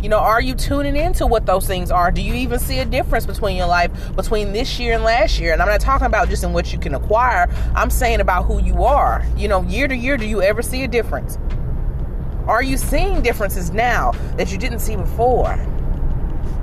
You 0.02 0.10
know, 0.10 0.18
are 0.18 0.42
you 0.42 0.56
tuning 0.56 0.96
into 0.96 1.28
what 1.28 1.46
those 1.46 1.68
things 1.68 1.92
are? 1.92 2.10
Do 2.12 2.24
you 2.24 2.34
even 2.34 2.58
see 2.58 2.80
a 2.80 2.86
difference 2.86 3.28
between 3.28 3.56
your 3.56 3.68
life 3.68 3.92
between 4.16 4.52
this 4.52 4.80
year 4.80 4.96
and 4.96 5.04
last 5.04 5.40
year? 5.40 5.54
And 5.54 5.62
I'm 5.62 5.68
not 5.68 5.80
talking 5.80 6.08
about 6.08 6.28
just 6.28 6.44
in 6.44 6.54
what 6.54 6.74
you 6.74 6.80
can 6.80 6.96
acquire. 6.96 7.48
I'm 7.76 7.92
saying 7.92 8.20
about 8.20 8.46
who 8.46 8.60
you 8.64 8.84
are. 8.84 9.24
You 9.38 9.48
know, 9.48 9.62
year 9.64 9.88
to 9.88 9.96
year, 9.96 10.18
do 10.18 10.26
you 10.26 10.42
ever 10.42 10.64
see 10.64 10.84
a 10.84 10.88
difference? 10.88 11.38
Are 12.48 12.64
you 12.64 12.78
seeing 12.78 13.22
differences 13.22 13.70
now 13.70 14.14
that 14.38 14.52
you 14.52 14.58
didn't 14.58 14.80
see 14.80 14.96
before? 14.96 15.56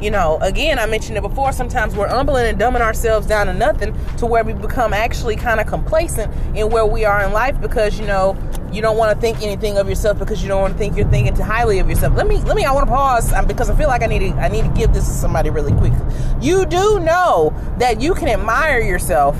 you 0.00 0.11
know, 0.11 0.38
again, 0.42 0.78
I 0.78 0.87
mentioned 0.87 1.18
it 1.18 1.23
before. 1.23 1.52
Sometimes 1.52 1.97
we're 1.97 2.09
humbling 2.09 2.47
and 2.47 2.59
dumbing 2.59 2.80
ourselves 2.80 3.26
down 3.26 3.47
to 3.47 3.52
nothing 3.52 3.97
to 4.18 4.26
where 4.26 4.45
we 4.45 4.52
become 4.52 4.92
actually 4.92 5.37
kind 5.37 5.61
of 5.61 5.66
complacent 5.66 6.33
in 6.57 6.71
where 6.71 6.87
we 6.87 7.04
are 7.04 7.25
in 7.25 7.33
life 7.33 7.61
because 7.61 7.99
you 7.99 8.07
know 8.07 8.37
you 8.72 8.82
don't 8.82 8.96
want 8.96 9.14
to 9.14 9.20
think 9.20 9.42
anything 9.42 9.78
of 9.78 9.88
yourself 9.88 10.18
because 10.18 10.42
you 10.42 10.48
don't 10.48 10.60
want 10.60 10.75
to 10.75 10.78
think 10.78 10.96
you're 10.96 11.08
thinking 11.08 11.34
too 11.34 11.42
highly 11.42 11.78
of 11.78 11.88
yourself. 11.88 12.14
Let 12.16 12.26
me, 12.26 12.37
let 12.42 12.56
me. 12.56 12.64
I 12.64 12.72
want 12.72 12.87
to 12.87 12.92
pause 12.92 13.32
um, 13.32 13.46
because 13.46 13.70
I 13.70 13.76
feel 13.76 13.88
like 13.88 14.02
I 14.02 14.06
need 14.06 14.20
to. 14.20 14.30
I 14.34 14.48
need 14.48 14.62
to 14.62 14.70
give 14.70 14.92
this 14.92 15.06
to 15.06 15.12
somebody 15.12 15.50
really 15.50 15.72
quick. 15.72 15.92
You 16.40 16.66
do 16.66 17.00
know 17.00 17.54
that 17.78 18.00
you 18.00 18.14
can 18.14 18.28
admire 18.28 18.80
yourself 18.80 19.37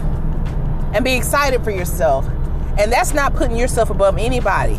and 0.94 1.04
be 1.04 1.14
excited 1.14 1.62
for 1.62 1.70
yourself, 1.70 2.26
and 2.78 2.92
that's 2.92 3.12
not 3.12 3.35
putting 3.35 3.56
yourself 3.56 3.90
above 3.90 4.18
anybody 4.18 4.78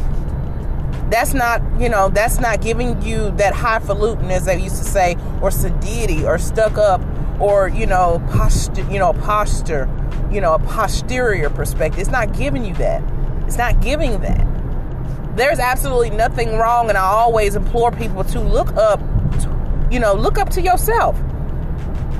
that's 1.10 1.34
not 1.34 1.62
you 1.80 1.90
know 1.90 2.10
that's 2.10 2.40
not 2.40 2.62
giving 2.62 3.02
you 3.02 3.32
that 3.32 3.54
highfalutin 3.54 4.30
as 4.30 4.46
they 4.46 4.62
used 4.62 4.78
to 4.78 4.84
say 4.84 5.16
or 5.42 5.50
sedity 5.50 6.24
or 6.24 6.38
stuck 6.38 6.78
up 6.78 7.02
or 7.40 7.68
you 7.68 7.88
know 7.88 8.24
posture 8.32 8.84
you 8.92 9.00
know 9.00 9.14
posture 9.14 9.90
you 10.32 10.40
know 10.40 10.54
a 10.54 10.60
posterior 10.60 11.50
perspective 11.50 12.00
it's 12.00 12.12
not 12.12 12.38
giving 12.38 12.64
you 12.64 12.74
that 12.76 13.02
it's 13.50 13.58
not 13.58 13.82
giving 13.82 14.22
that. 14.22 14.46
There's 15.36 15.58
absolutely 15.58 16.12
nothing 16.12 16.58
wrong 16.58 16.90
and 16.90 16.98
i 17.00 17.02
always 17.02 17.56
implore 17.56 17.92
people 17.92 18.24
to 18.26 18.40
look 18.40 18.76
up 18.78 19.00
you 19.92 20.00
know 20.00 20.14
look 20.14 20.38
up 20.38 20.50
to 20.52 20.62
yourself. 20.62 21.18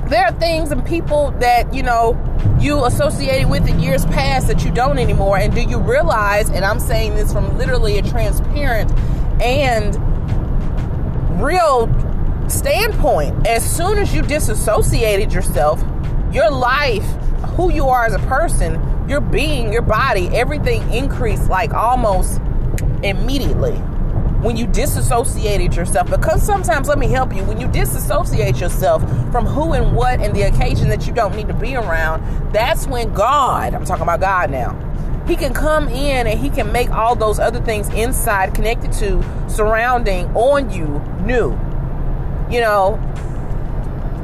There 0.08 0.24
are 0.24 0.32
things 0.40 0.72
and 0.72 0.84
people 0.84 1.30
that 1.38 1.72
you 1.72 1.84
know 1.84 2.18
you 2.58 2.84
associated 2.84 3.48
with 3.48 3.68
in 3.68 3.78
years 3.78 4.04
past 4.06 4.48
that 4.48 4.64
you 4.64 4.72
don't 4.72 4.98
anymore 4.98 5.38
and 5.38 5.54
do 5.54 5.60
you 5.60 5.78
realize 5.78 6.48
and 6.50 6.64
i'm 6.64 6.80
saying 6.80 7.14
this 7.14 7.32
from 7.32 7.56
literally 7.58 7.98
a 7.98 8.02
transparent 8.02 8.90
and 9.42 9.94
real 11.40 11.86
standpoint 12.48 13.46
as 13.46 13.62
soon 13.64 13.98
as 13.98 14.14
you 14.14 14.22
disassociated 14.22 15.32
yourself 15.32 15.82
your 16.32 16.50
life 16.50 17.04
who 17.56 17.70
you 17.70 17.86
are 17.88 18.06
as 18.06 18.14
a 18.14 18.18
person 18.20 18.74
your 19.10 19.20
being 19.20 19.72
your 19.72 19.82
body 19.82 20.28
everything 20.28 20.80
increased 20.92 21.50
like 21.50 21.74
almost 21.74 22.40
immediately 23.02 23.76
when 24.42 24.56
you 24.56 24.66
disassociated 24.66 25.74
yourself. 25.76 26.10
Because 26.10 26.42
sometimes, 26.42 26.88
let 26.88 26.98
me 26.98 27.08
help 27.08 27.34
you, 27.34 27.44
when 27.44 27.60
you 27.60 27.68
disassociate 27.68 28.58
yourself 28.58 29.02
from 29.30 29.46
who 29.46 29.74
and 29.74 29.94
what 29.94 30.20
and 30.20 30.34
the 30.34 30.42
occasion 30.42 30.88
that 30.88 31.06
you 31.06 31.12
don't 31.12 31.36
need 31.36 31.48
to 31.48 31.54
be 31.54 31.76
around, 31.76 32.52
that's 32.52 32.86
when 32.86 33.12
God, 33.12 33.74
I'm 33.74 33.84
talking 33.84 34.02
about 34.02 34.20
God 34.20 34.50
now, 34.50 34.74
He 35.26 35.36
can 35.36 35.52
come 35.52 35.88
in 35.88 36.26
and 36.26 36.40
He 36.40 36.48
can 36.50 36.72
make 36.72 36.90
all 36.90 37.14
those 37.14 37.38
other 37.38 37.60
things 37.60 37.88
inside 37.90 38.54
connected 38.54 38.92
to, 38.92 39.22
surrounding, 39.48 40.26
on 40.34 40.70
you 40.70 40.86
new. 41.24 41.58
You 42.50 42.60
know, 42.60 42.98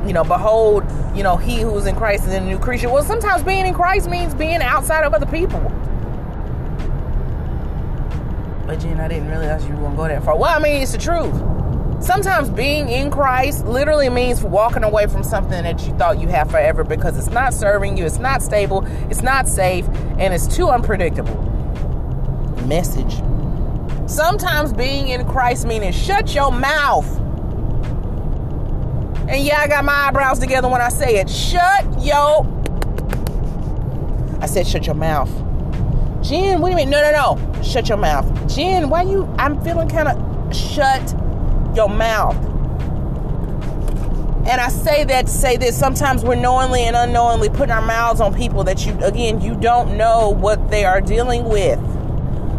you 0.09 0.15
know, 0.15 0.25
behold, 0.25 0.85
you 1.15 1.23
know, 1.23 1.37
he 1.37 1.61
who 1.61 1.77
is 1.77 1.87
in 1.87 1.97
Christ 1.97 2.27
is 2.27 2.35
a 2.35 2.41
new 2.41 2.59
creature. 2.59 2.89
Well, 2.91 3.05
sometimes 3.05 3.43
being 3.43 3.67
in 3.67 3.75
Christ 3.75 4.09
means 4.09 4.35
being 4.35 4.63
outside 4.63 5.05
of 5.05 5.15
other 5.15 5.27
people. 5.27 5.61
But 8.67 8.81
Jen, 8.81 9.01
I 9.01 9.09
didn't 9.09 9.29
realize 9.29 9.65
you 9.67 9.75
were 9.75 9.83
gonna 9.83 9.97
go 9.97 10.09
that 10.09 10.25
far. 10.25 10.37
Well, 10.37 10.51
I 10.51 10.59
mean, 10.59 10.83
it's 10.83 10.93
the 10.93 10.99
truth. 10.99 11.35
Sometimes 12.05 12.51
being 12.51 12.89
in 12.89 13.11
Christ 13.11 13.65
literally 13.65 14.11
means 14.11 14.43
walking 14.43 14.85
away 14.85 15.07
from 15.07 15.23
something 15.23 15.63
that 15.63 15.87
you 15.87 15.97
thought 15.97 16.21
you 16.21 16.29
had 16.29 16.51
forever 16.51 16.85
because 16.85 17.17
it's 17.17 17.31
not 17.31 17.55
serving 17.55 17.97
you, 17.97 18.05
it's 18.05 18.19
not 18.19 18.43
stable, 18.43 18.85
it's 19.11 19.23
not 19.23 19.49
safe, 19.49 19.87
and 20.19 20.35
it's 20.35 20.47
too 20.47 20.69
unpredictable. 20.69 21.35
Message. 22.67 23.23
Sometimes 24.09 24.73
being 24.73 25.09
in 25.09 25.27
Christ 25.27 25.67
meaning 25.67 25.93
shut 25.93 26.35
your 26.35 26.53
mouth. 26.53 27.26
And 29.29 29.45
yeah, 29.45 29.61
I 29.61 29.69
got 29.69 29.85
my 29.85 29.93
eyebrows 29.93 30.39
together 30.39 30.69
when 30.69 30.81
I 30.81 30.89
say 30.89 31.17
it. 31.17 31.29
Shut 31.29 31.85
your. 32.03 32.47
I 34.41 34.47
said, 34.47 34.67
shut 34.67 34.87
your 34.87 34.95
mouth. 34.95 35.31
Jen, 36.23 36.61
what 36.61 36.69
do 36.69 36.71
you 36.71 36.77
mean? 36.77 36.91
No, 36.91 37.03
no, 37.03 37.11
no. 37.13 37.63
Shut 37.63 37.89
your 37.89 37.99
mouth. 37.99 38.55
Jen, 38.55 38.89
why 38.89 39.03
you? 39.03 39.27
I'm 39.39 39.61
feeling 39.63 39.89
kind 39.89 40.09
of. 40.09 40.55
Shut 40.55 41.11
your 41.75 41.89
mouth. 41.89 42.37
And 44.49 44.61
I 44.61 44.69
say 44.69 45.03
that 45.03 45.27
to 45.27 45.33
say 45.33 45.57
this. 45.57 45.77
Sometimes 45.77 46.23
we're 46.23 46.37
knowingly 46.37 46.83
and 46.83 46.95
unknowingly 46.95 47.49
putting 47.49 47.73
our 47.73 47.83
mouths 47.83 48.21
on 48.21 48.33
people 48.33 48.63
that 48.65 48.87
you, 48.87 48.97
again, 49.01 49.41
you 49.41 49.57
don't 49.57 49.97
know 49.97 50.29
what 50.29 50.71
they 50.71 50.85
are 50.85 51.01
dealing 51.01 51.45
with. 51.49 51.81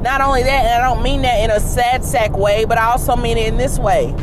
Not 0.01 0.19
only 0.19 0.43
that, 0.43 0.65
and 0.65 0.83
I 0.83 0.93
don't 0.93 1.01
mean 1.01 1.21
that 1.21 1.43
in 1.43 1.49
a 1.49 1.61
sad 1.61 2.03
sack 2.03 2.37
way, 2.37 2.65
but 2.65 2.77
I 2.77 2.91
also 2.91 3.15
mean 3.15 3.37
it 3.37 3.47
in 3.47 3.57
this 3.57 3.79
way. 3.79 4.13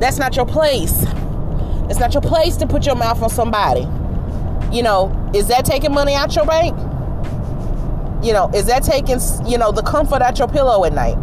That's 0.00 0.18
not 0.18 0.34
your 0.34 0.46
place. 0.46 1.04
It's 1.90 1.98
not 1.98 2.14
your 2.14 2.22
place 2.22 2.56
to 2.56 2.66
put 2.66 2.86
your 2.86 2.96
mouth 2.96 3.22
on 3.22 3.30
somebody. 3.30 3.82
You 4.74 4.82
know, 4.82 5.30
is 5.34 5.48
that 5.48 5.64
taking 5.64 5.92
money 5.92 6.14
out 6.14 6.34
your 6.34 6.46
bank? 6.46 6.76
You 8.24 8.32
know, 8.32 8.50
is 8.54 8.66
that 8.66 8.82
taking, 8.82 9.20
you 9.46 9.58
know, 9.58 9.70
the 9.70 9.82
comfort 9.82 10.22
out 10.22 10.38
your 10.38 10.48
pillow 10.48 10.84
at 10.84 10.92
night? 10.92 11.16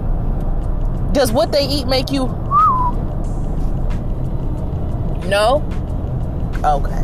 Does 1.13 1.31
what 1.31 1.51
they 1.51 1.67
eat 1.67 1.87
make 1.87 2.11
you 2.11 2.27
No? 5.31 5.63
Okay. 6.63 7.03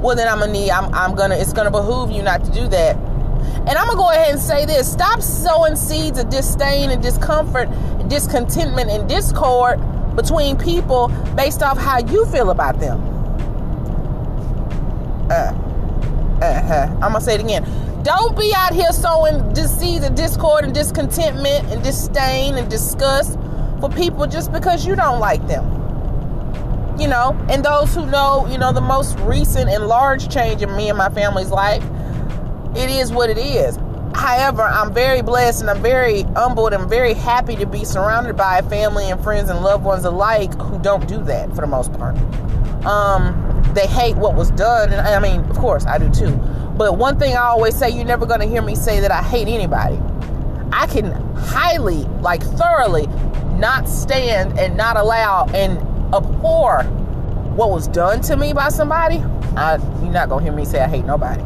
Well 0.00 0.14
then 0.14 0.28
I'm 0.28 0.38
gonna 0.40 0.52
need 0.52 0.70
I'm 0.70 0.92
I'm 0.94 1.14
gonna 1.14 1.36
it's 1.36 1.52
gonna 1.52 1.70
behoove 1.70 2.10
you 2.10 2.22
not 2.22 2.44
to 2.44 2.50
do 2.50 2.68
that. 2.68 2.96
And 2.96 3.70
I'm 3.70 3.86
gonna 3.86 3.96
go 3.96 4.10
ahead 4.10 4.30
and 4.30 4.40
say 4.40 4.66
this. 4.66 4.90
Stop 4.90 5.22
sowing 5.22 5.76
seeds 5.76 6.18
of 6.18 6.28
disdain 6.28 6.90
and 6.90 7.02
discomfort, 7.02 7.68
discontentment 8.08 8.90
and 8.90 9.08
discord 9.08 9.80
between 10.16 10.56
people 10.56 11.08
based 11.36 11.62
off 11.62 11.78
how 11.78 11.98
you 11.98 12.26
feel 12.26 12.50
about 12.50 12.78
them. 12.80 13.00
Uh, 15.30 15.52
uh-huh. 16.42 16.88
I'm 16.94 17.12
gonna 17.12 17.20
say 17.20 17.34
it 17.34 17.40
again. 17.40 17.64
Don't 18.02 18.36
be 18.36 18.52
out 18.56 18.72
here 18.74 18.90
sowing 18.92 19.52
disease 19.52 20.02
and 20.02 20.16
discord 20.16 20.64
and 20.64 20.74
discontentment 20.74 21.70
and 21.70 21.82
disdain 21.84 22.56
and 22.56 22.68
disgust 22.68 23.38
for 23.80 23.88
people 23.88 24.26
just 24.26 24.50
because 24.50 24.84
you 24.84 24.96
don't 24.96 25.20
like 25.20 25.46
them. 25.46 25.64
You 26.98 27.08
know, 27.08 27.36
and 27.48 27.64
those 27.64 27.94
who 27.94 28.06
know, 28.06 28.46
you 28.50 28.58
know, 28.58 28.72
the 28.72 28.80
most 28.80 29.18
recent 29.20 29.70
and 29.70 29.86
large 29.86 30.32
change 30.32 30.62
in 30.62 30.76
me 30.76 30.88
and 30.88 30.98
my 30.98 31.08
family's 31.10 31.50
life, 31.50 31.82
it 32.76 32.90
is 32.90 33.12
what 33.12 33.30
it 33.30 33.38
is. 33.38 33.78
However, 34.14 34.62
I'm 34.62 34.92
very 34.92 35.22
blessed 35.22 35.62
and 35.62 35.70
I'm 35.70 35.82
very 35.82 36.22
humbled 36.22 36.72
and 36.72 36.88
very 36.88 37.14
happy 37.14 37.56
to 37.56 37.66
be 37.66 37.84
surrounded 37.84 38.36
by 38.36 38.60
family 38.62 39.10
and 39.10 39.22
friends 39.22 39.50
and 39.50 39.62
loved 39.62 39.84
ones 39.84 40.04
alike 40.04 40.52
who 40.54 40.78
don't 40.80 41.06
do 41.08 41.22
that 41.24 41.50
for 41.50 41.62
the 41.62 41.66
most 41.66 41.92
part. 41.94 42.16
Um, 42.84 43.62
they 43.74 43.86
hate 43.86 44.16
what 44.16 44.34
was 44.34 44.50
done, 44.50 44.92
and 44.92 45.00
I 45.00 45.18
mean, 45.18 45.40
of 45.48 45.56
course, 45.56 45.86
I 45.86 45.98
do 45.98 46.10
too. 46.10 46.30
But 46.76 46.98
one 46.98 47.18
thing 47.18 47.34
I 47.34 47.42
always 47.42 47.76
say, 47.76 47.90
you're 47.90 48.04
never 48.04 48.26
going 48.26 48.40
to 48.40 48.46
hear 48.46 48.62
me 48.62 48.74
say 48.74 49.00
that 49.00 49.10
I 49.10 49.22
hate 49.22 49.48
anybody. 49.48 49.98
I 50.72 50.86
can 50.86 51.12
highly, 51.34 52.04
like 52.20 52.42
thoroughly, 52.42 53.06
not 53.58 53.88
stand 53.88 54.58
and 54.58 54.76
not 54.76 54.96
allow 54.96 55.46
and 55.54 55.78
abhor 56.14 56.82
what 57.54 57.70
was 57.70 57.88
done 57.88 58.20
to 58.22 58.36
me 58.36 58.52
by 58.52 58.68
somebody. 58.68 59.18
I, 59.56 59.76
you're 60.02 60.12
not 60.12 60.28
going 60.28 60.44
to 60.44 60.50
hear 60.50 60.56
me 60.56 60.64
say 60.64 60.80
I 60.80 60.88
hate 60.88 61.04
nobody. 61.04 61.42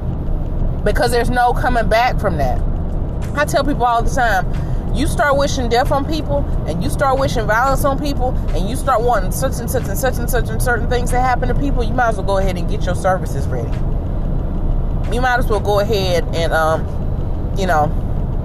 Because 0.86 1.10
there's 1.10 1.28
no 1.28 1.52
coming 1.52 1.86
back 1.88 2.18
from 2.18 2.38
that. 2.38 2.58
I 3.36 3.44
tell 3.44 3.62
people 3.62 3.84
all 3.84 4.02
the 4.02 4.08
time, 4.08 4.46
you 4.94 5.06
start 5.06 5.36
wishing 5.36 5.68
death 5.68 5.92
on 5.92 6.06
people 6.06 6.38
and 6.66 6.82
you 6.82 6.88
start 6.88 7.18
wishing 7.18 7.46
violence 7.46 7.84
on 7.84 7.98
people 7.98 8.30
and 8.54 8.70
you 8.70 8.76
start 8.76 9.02
wanting 9.02 9.32
such 9.32 9.58
and 9.60 9.70
such 9.70 9.86
and 9.88 9.98
such 9.98 10.16
and 10.16 10.30
such 10.30 10.48
and 10.48 10.62
certain 10.62 10.88
things 10.88 11.10
to 11.10 11.20
happen 11.20 11.48
to 11.48 11.54
people, 11.54 11.84
you 11.84 11.92
might 11.92 12.08
as 12.08 12.16
well 12.16 12.26
go 12.26 12.38
ahead 12.38 12.56
and 12.56 12.70
get 12.70 12.86
your 12.86 12.94
services 12.94 13.46
ready 13.46 13.70
you 15.12 15.20
might 15.20 15.38
as 15.38 15.46
well 15.46 15.60
go 15.60 15.80
ahead 15.80 16.24
and 16.34 16.52
um, 16.52 16.84
you 17.56 17.66
know, 17.66 17.92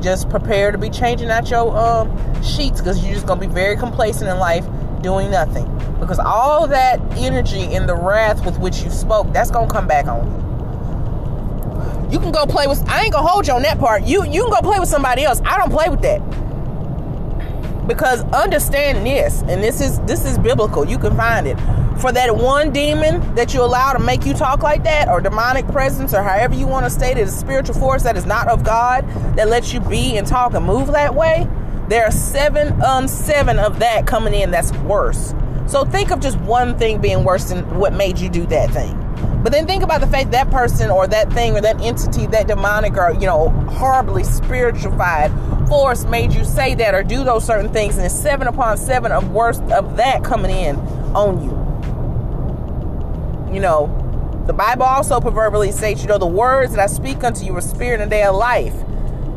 just 0.01 0.29
prepare 0.29 0.71
to 0.71 0.77
be 0.77 0.89
changing 0.89 1.29
out 1.29 1.49
your 1.49 1.75
um 1.77 2.43
sheets 2.43 2.79
because 2.79 3.03
you're 3.03 3.13
just 3.13 3.25
gonna 3.25 3.41
be 3.41 3.47
very 3.47 3.75
complacent 3.75 4.29
in 4.29 4.37
life 4.37 4.65
doing 5.01 5.31
nothing. 5.31 5.65
Because 5.99 6.19
all 6.19 6.67
that 6.67 6.99
energy 7.17 7.61
and 7.75 7.87
the 7.87 7.95
wrath 7.95 8.45
with 8.45 8.59
which 8.59 8.81
you 8.81 8.89
spoke, 8.89 9.31
that's 9.33 9.51
gonna 9.51 9.71
come 9.71 9.87
back 9.87 10.07
on 10.07 10.25
you. 10.31 10.50
You 12.11 12.19
can 12.19 12.31
go 12.31 12.45
play 12.45 12.67
with 12.67 12.87
I 12.89 13.03
ain't 13.03 13.13
gonna 13.13 13.27
hold 13.27 13.47
you 13.47 13.53
on 13.53 13.61
that 13.63 13.79
part. 13.79 14.03
You 14.03 14.25
you 14.25 14.43
can 14.43 14.51
go 14.51 14.61
play 14.61 14.79
with 14.79 14.89
somebody 14.89 15.23
else. 15.23 15.41
I 15.45 15.57
don't 15.57 15.71
play 15.71 15.89
with 15.89 16.01
that. 16.01 16.19
Because 17.87 18.21
understand 18.33 19.05
this, 19.05 19.41
and 19.43 19.63
this 19.63 19.81
is 19.81 19.99
this 20.01 20.25
is 20.25 20.37
biblical. 20.37 20.85
You 20.85 20.99
can 20.99 21.15
find 21.17 21.47
it. 21.47 21.57
for 22.01 22.11
that 22.11 22.35
one 22.35 22.71
demon 22.71 23.35
that 23.35 23.53
you 23.53 23.61
allow 23.63 23.93
to 23.93 23.99
make 23.99 24.25
you 24.25 24.33
talk 24.33 24.63
like 24.63 24.83
that, 24.83 25.07
or 25.07 25.21
demonic 25.21 25.67
presence, 25.67 26.13
or 26.13 26.23
however 26.23 26.55
you 26.55 26.67
want 26.67 26.85
to 26.85 26.89
state 26.89 27.17
it, 27.17 27.27
a 27.27 27.31
spiritual 27.31 27.75
force 27.75 28.03
that 28.03 28.17
is 28.17 28.25
not 28.25 28.47
of 28.47 28.63
God 28.63 29.07
that 29.35 29.47
lets 29.49 29.73
you 29.73 29.79
be 29.81 30.17
and 30.17 30.25
talk 30.25 30.53
and 30.53 30.65
move 30.65 30.87
that 30.87 31.13
way, 31.13 31.47
there 31.89 32.05
are 32.05 32.11
seven 32.11 32.81
um 32.81 33.07
seven 33.07 33.59
of 33.59 33.79
that 33.79 34.07
coming 34.07 34.33
in 34.33 34.51
that's 34.51 34.71
worse. 34.79 35.33
So 35.67 35.85
think 35.85 36.11
of 36.11 36.19
just 36.19 36.39
one 36.39 36.77
thing 36.77 36.99
being 36.99 37.23
worse 37.23 37.45
than 37.49 37.79
what 37.79 37.93
made 37.93 38.19
you 38.19 38.29
do 38.29 38.45
that 38.47 38.71
thing. 38.71 38.97
But 39.43 39.51
then 39.51 39.65
think 39.65 39.81
about 39.81 40.01
the 40.01 40.07
fact 40.07 40.31
that 40.31 40.51
person 40.51 40.91
or 40.91 41.07
that 41.07 41.33
thing 41.33 41.57
or 41.57 41.61
that 41.61 41.81
entity, 41.81 42.27
that 42.27 42.47
demonic 42.47 42.95
or, 42.95 43.13
you 43.13 43.25
know, 43.25 43.49
horribly 43.49 44.21
spiritualified 44.21 45.67
force 45.67 46.05
made 46.05 46.31
you 46.33 46.45
say 46.45 46.75
that 46.75 46.93
or 46.93 47.01
do 47.01 47.23
those 47.23 47.43
certain 47.43 47.73
things. 47.73 47.97
And 47.97 48.05
it's 48.05 48.13
seven 48.13 48.47
upon 48.47 48.77
seven 48.77 49.11
of 49.11 49.31
worse 49.31 49.59
of 49.71 49.97
that 49.97 50.23
coming 50.23 50.51
in 50.51 50.75
on 51.15 51.43
you. 51.43 51.61
You 53.53 53.61
know, 53.61 54.43
the 54.45 54.53
Bible 54.53 54.83
also 54.83 55.19
proverbially 55.19 55.71
states, 55.71 56.01
you 56.03 56.07
know, 56.07 56.19
the 56.19 56.27
words 56.27 56.73
that 56.73 56.81
I 56.81 56.87
speak 56.87 57.23
unto 57.23 57.43
you 57.43 57.55
are 57.57 57.61
spirit 57.61 57.99
and 57.99 58.11
they 58.11 58.21
are 58.21 58.33
life. 58.33 58.75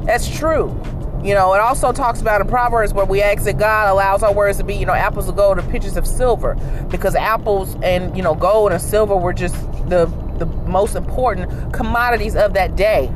That's 0.05 0.29
true. 0.29 0.79
You 1.25 1.33
know, 1.33 1.55
it 1.55 1.61
also 1.61 1.91
talks 1.91 2.21
about 2.21 2.43
in 2.43 2.49
Proverbs 2.49 2.93
where 2.93 3.07
we 3.07 3.23
ask 3.23 3.45
that 3.45 3.57
God 3.57 3.89
allows 3.91 4.23
our 4.23 4.33
words 4.33 4.59
to 4.59 4.65
be, 4.65 4.75
you 4.75 4.85
know, 4.85 4.93
apples 4.93 5.27
of 5.27 5.37
gold 5.37 5.59
and 5.59 5.71
pitchers 5.71 5.97
of 5.97 6.07
silver. 6.07 6.55
Because 6.91 7.15
apples 7.15 7.79
and, 7.83 8.15
you 8.15 8.23
know, 8.23 8.35
gold 8.35 8.73
and 8.73 8.83
silver 8.83 9.17
were 9.17 9.33
just 9.33 9.57
the 9.89 10.07
the 10.39 10.47
most 10.47 10.97
important 10.97 11.73
commodities 11.73 12.35
of 12.35 12.55
that 12.55 12.77
day 12.77 13.11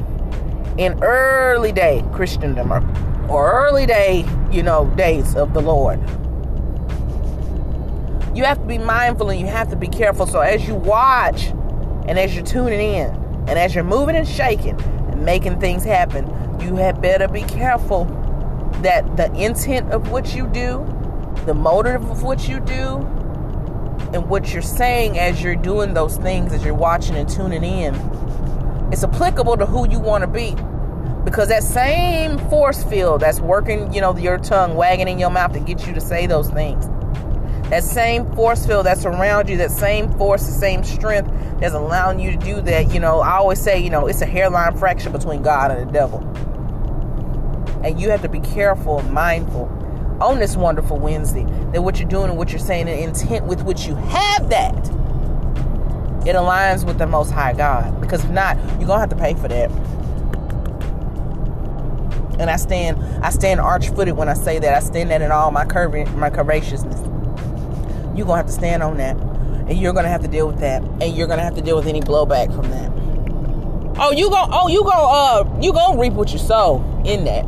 in 0.79 1.03
early 1.03 1.73
day 1.73 2.05
Christendom 2.13 2.73
or, 2.73 2.81
or 3.29 3.51
early 3.51 3.87
day, 3.87 4.25
you 4.51 4.63
know, 4.63 4.87
days 4.97 5.35
of 5.35 5.53
the 5.53 5.61
Lord. 5.61 6.01
You 8.37 8.45
have 8.45 8.59
to 8.59 8.65
be 8.65 8.79
mindful 8.79 9.31
and 9.31 9.41
you 9.41 9.47
have 9.47 9.69
to 9.71 9.77
be 9.77 9.89
careful. 9.89 10.27
So 10.27 10.41
as 10.41 10.67
you 10.69 10.77
watch 10.77 11.47
and 12.07 12.19
as 12.19 12.35
you're 12.35 12.45
tuning 12.45 12.81
in 12.81 13.11
and 13.49 13.59
as 13.59 13.75
you're 13.75 13.83
moving 13.83 14.15
and 14.15 14.29
shaking 14.29 14.81
and 14.81 15.25
making 15.25 15.59
things 15.59 15.83
happen, 15.83 16.27
you 16.61 16.77
had 16.77 17.03
better 17.03 17.27
be 17.27 17.43
careful 17.43 18.05
that 18.83 19.17
the 19.17 19.33
intent 19.35 19.91
of 19.91 20.13
what 20.13 20.37
you 20.37 20.47
do, 20.47 20.87
the 21.47 21.55
motive 21.55 22.09
of 22.09 22.23
what 22.23 22.49
you 22.49 22.61
do, 22.61 23.05
and 24.12 24.28
what 24.28 24.52
you're 24.52 24.62
saying 24.62 25.19
as 25.19 25.43
you're 25.43 25.57
doing 25.57 25.95
those 25.95 26.17
things, 26.17 26.52
as 26.52 26.64
you're 26.64 26.75
watching 26.75 27.17
and 27.17 27.28
tuning 27.28 27.64
in, 27.64 27.95
it's 28.93 29.05
applicable 29.05 29.57
to 29.57 29.67
who 29.67 29.88
you 29.88 30.00
want 30.00 30.23
to 30.23 30.28
be. 30.28 30.57
Because 31.25 31.49
that 31.49 31.62
same 31.62 32.38
force 32.49 32.83
field 32.85 33.21
that's 33.21 33.40
working, 33.40 33.93
you 33.93 34.00
know, 34.00 34.17
your 34.17 34.38
tongue 34.38 34.76
wagging 34.76 35.09
in 35.09 35.19
your 35.19 35.31
mouth 35.31 35.52
to 35.52 35.61
get 35.61 35.87
you 35.87 35.93
to 35.93 36.00
say 36.00 36.26
those 36.26 36.49
things, 36.49 36.87
that 37.69 37.85
same 37.85 38.31
force 38.35 38.64
field 38.64 38.87
that's 38.87 39.05
around 39.05 39.49
you, 39.50 39.59
that 39.59 39.71
same 39.71 40.11
force, 40.12 40.47
the 40.47 40.52
same 40.52 40.83
strength 40.83 41.31
that's 41.61 41.75
allowing 41.75 42.19
you 42.19 42.31
to 42.31 42.38
do 42.38 42.62
that, 42.62 42.95
you 42.95 43.00
know, 43.00 43.21
I 43.21 43.37
always 43.37 43.61
say, 43.61 43.78
you 43.78 43.90
know, 43.90 44.07
it's 44.07 44.23
a 44.23 44.26
hairline 44.26 44.76
fraction 44.78 45.12
between 45.12 45.43
God 45.43 45.71
and 45.71 45.87
the 45.87 45.93
devil. 45.93 46.21
And 47.85 48.00
you 48.00 48.09
have 48.11 48.23
to 48.23 48.28
be 48.28 48.40
careful 48.40 49.00
and 49.00 49.12
mindful 49.12 49.67
on 50.21 50.39
this 50.39 50.57
wonderful 50.57 50.99
Wednesday 50.99 51.45
that 51.73 51.83
what 51.83 51.99
you're 51.99 52.09
doing 52.09 52.31
and 52.31 52.39
what 52.39 52.51
you're 52.51 52.59
saying 52.59 52.89
and 52.89 53.01
intent 53.01 53.45
with 53.47 53.63
which 53.63 53.87
you 53.87 53.95
have 53.95 54.51
that 54.51 54.75
it 56.27 56.35
aligns 56.35 56.85
with 56.85 56.99
the 56.99 57.07
most 57.07 57.31
high 57.31 57.55
God. 57.55 58.01
Because 58.03 58.23
if 58.23 58.31
not 58.31 58.59
you're 58.79 58.87
gonna 58.87 59.01
have 59.01 59.09
to 59.09 59.17
pay 59.17 59.33
for 59.35 59.49
that. 59.49 59.71
And 62.39 62.51
I 62.51 62.57
stand 62.57 62.99
I 63.25 63.31
stand 63.31 63.61
arch 63.61 63.89
footed 63.89 64.17
when 64.17 64.29
I 64.29 64.35
say 64.35 64.59
that. 64.59 64.75
I 64.75 64.81
stand 64.81 65.11
that 65.11 65.23
in 65.23 65.33
all 65.33 65.51
my 65.51 65.65
curving 65.65 66.19
my 66.19 66.29
courageousness 66.29 67.01
you're 68.15 68.27
gonna 68.27 68.39
have 68.39 68.47
to 68.47 68.53
stand 68.53 68.83
on 68.83 68.97
that. 68.97 69.17
And 69.17 69.79
you're 69.79 69.93
gonna 69.93 70.09
have 70.09 70.23
to 70.23 70.29
deal 70.29 70.47
with 70.49 70.59
that. 70.59 70.83
And 70.83 71.17
you're 71.17 71.29
gonna 71.29 71.43
have 71.43 71.55
to 71.55 71.63
deal 71.63 71.77
with 71.77 71.87
any 71.87 72.01
blowback 72.01 72.55
from 72.55 72.69
that. 72.71 72.91
Oh 74.01 74.13
you 74.13 74.29
go 74.29 74.45
oh 74.51 74.69
you 74.69 74.83
go 74.83 74.91
uh 74.91 75.59
you 75.63 75.73
gonna 75.73 75.99
reap 75.99 76.13
what 76.13 76.33
you 76.33 76.39
sow 76.39 76.85
in 77.07 77.25
that 77.25 77.47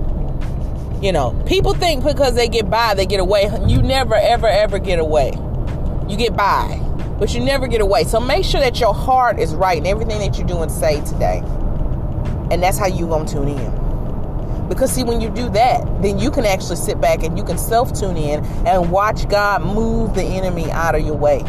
you 1.01 1.13
know, 1.13 1.33
people 1.47 1.73
think 1.73 2.05
because 2.05 2.35
they 2.35 2.49
get 2.49 2.69
by, 2.69 2.95
they 2.95 3.07
get 3.07 3.21
away. 3.21 3.51
You 3.67 3.81
never, 3.81 4.15
ever, 4.15 4.47
ever 4.47 4.79
get 4.79 4.99
away. 4.99 5.33
You 6.09 6.17
get 6.17 6.37
by, 6.37 6.79
but 7.19 7.35
you 7.35 7.41
never 7.41 7.69
get 7.69 7.81
away. 7.81 8.05
So 8.05 8.21
make 8.21 8.45
sure 8.45 8.61
that 8.61 8.79
your 8.81 8.93
heart 8.93 9.39
is 9.39 9.55
right 9.55 9.79
in 9.79 9.87
everything 9.87 10.19
that 10.19 10.39
you 10.39 10.45
do 10.45 10.61
and 10.61 10.71
say 10.71 11.03
today. 11.07 11.43
And 12.51 12.63
that's 12.63 12.77
how 12.77 12.87
you 12.87 13.07
gonna 13.07 13.29
tune 13.29 13.49
in. 13.49 14.69
Because 14.69 14.93
see, 14.93 15.03
when 15.03 15.21
you 15.21 15.31
do 15.31 15.49
that, 15.51 16.03
then 16.03 16.19
you 16.19 16.31
can 16.31 16.45
actually 16.45 16.77
sit 16.77 17.01
back 17.01 17.23
and 17.23 17.37
you 17.37 17.45
can 17.45 17.57
self 17.57 17.99
tune 17.99 18.17
in 18.17 18.45
and 18.67 18.93
watch 18.93 19.29
God 19.29 19.63
move 19.63 20.15
the 20.15 20.23
enemy 20.23 20.71
out 20.71 20.95
of 20.95 21.01
your 21.01 21.17
way. 21.17 21.43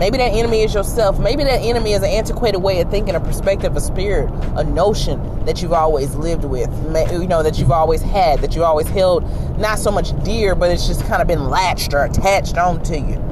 Maybe 0.00 0.16
that 0.16 0.32
enemy 0.32 0.62
is 0.62 0.72
yourself. 0.72 1.18
Maybe 1.20 1.44
that 1.44 1.60
enemy 1.60 1.92
is 1.92 1.98
an 1.98 2.08
antiquated 2.08 2.60
way 2.60 2.80
of 2.80 2.90
thinking, 2.90 3.14
a 3.14 3.20
perspective, 3.20 3.76
a 3.76 3.82
spirit, 3.82 4.30
a 4.56 4.64
notion 4.64 5.44
that 5.44 5.60
you've 5.60 5.74
always 5.74 6.14
lived 6.14 6.46
with, 6.46 6.70
you 7.12 7.26
know, 7.26 7.42
that 7.42 7.58
you've 7.58 7.70
always 7.70 8.00
had, 8.00 8.40
that 8.40 8.56
you 8.56 8.64
always 8.64 8.88
held 8.88 9.24
not 9.58 9.78
so 9.78 9.90
much 9.90 10.18
dear, 10.24 10.54
but 10.54 10.70
it's 10.70 10.86
just 10.86 11.04
kind 11.04 11.20
of 11.20 11.28
been 11.28 11.50
latched 11.50 11.92
or 11.92 12.02
attached 12.02 12.56
onto 12.56 12.94
you. 12.94 13.22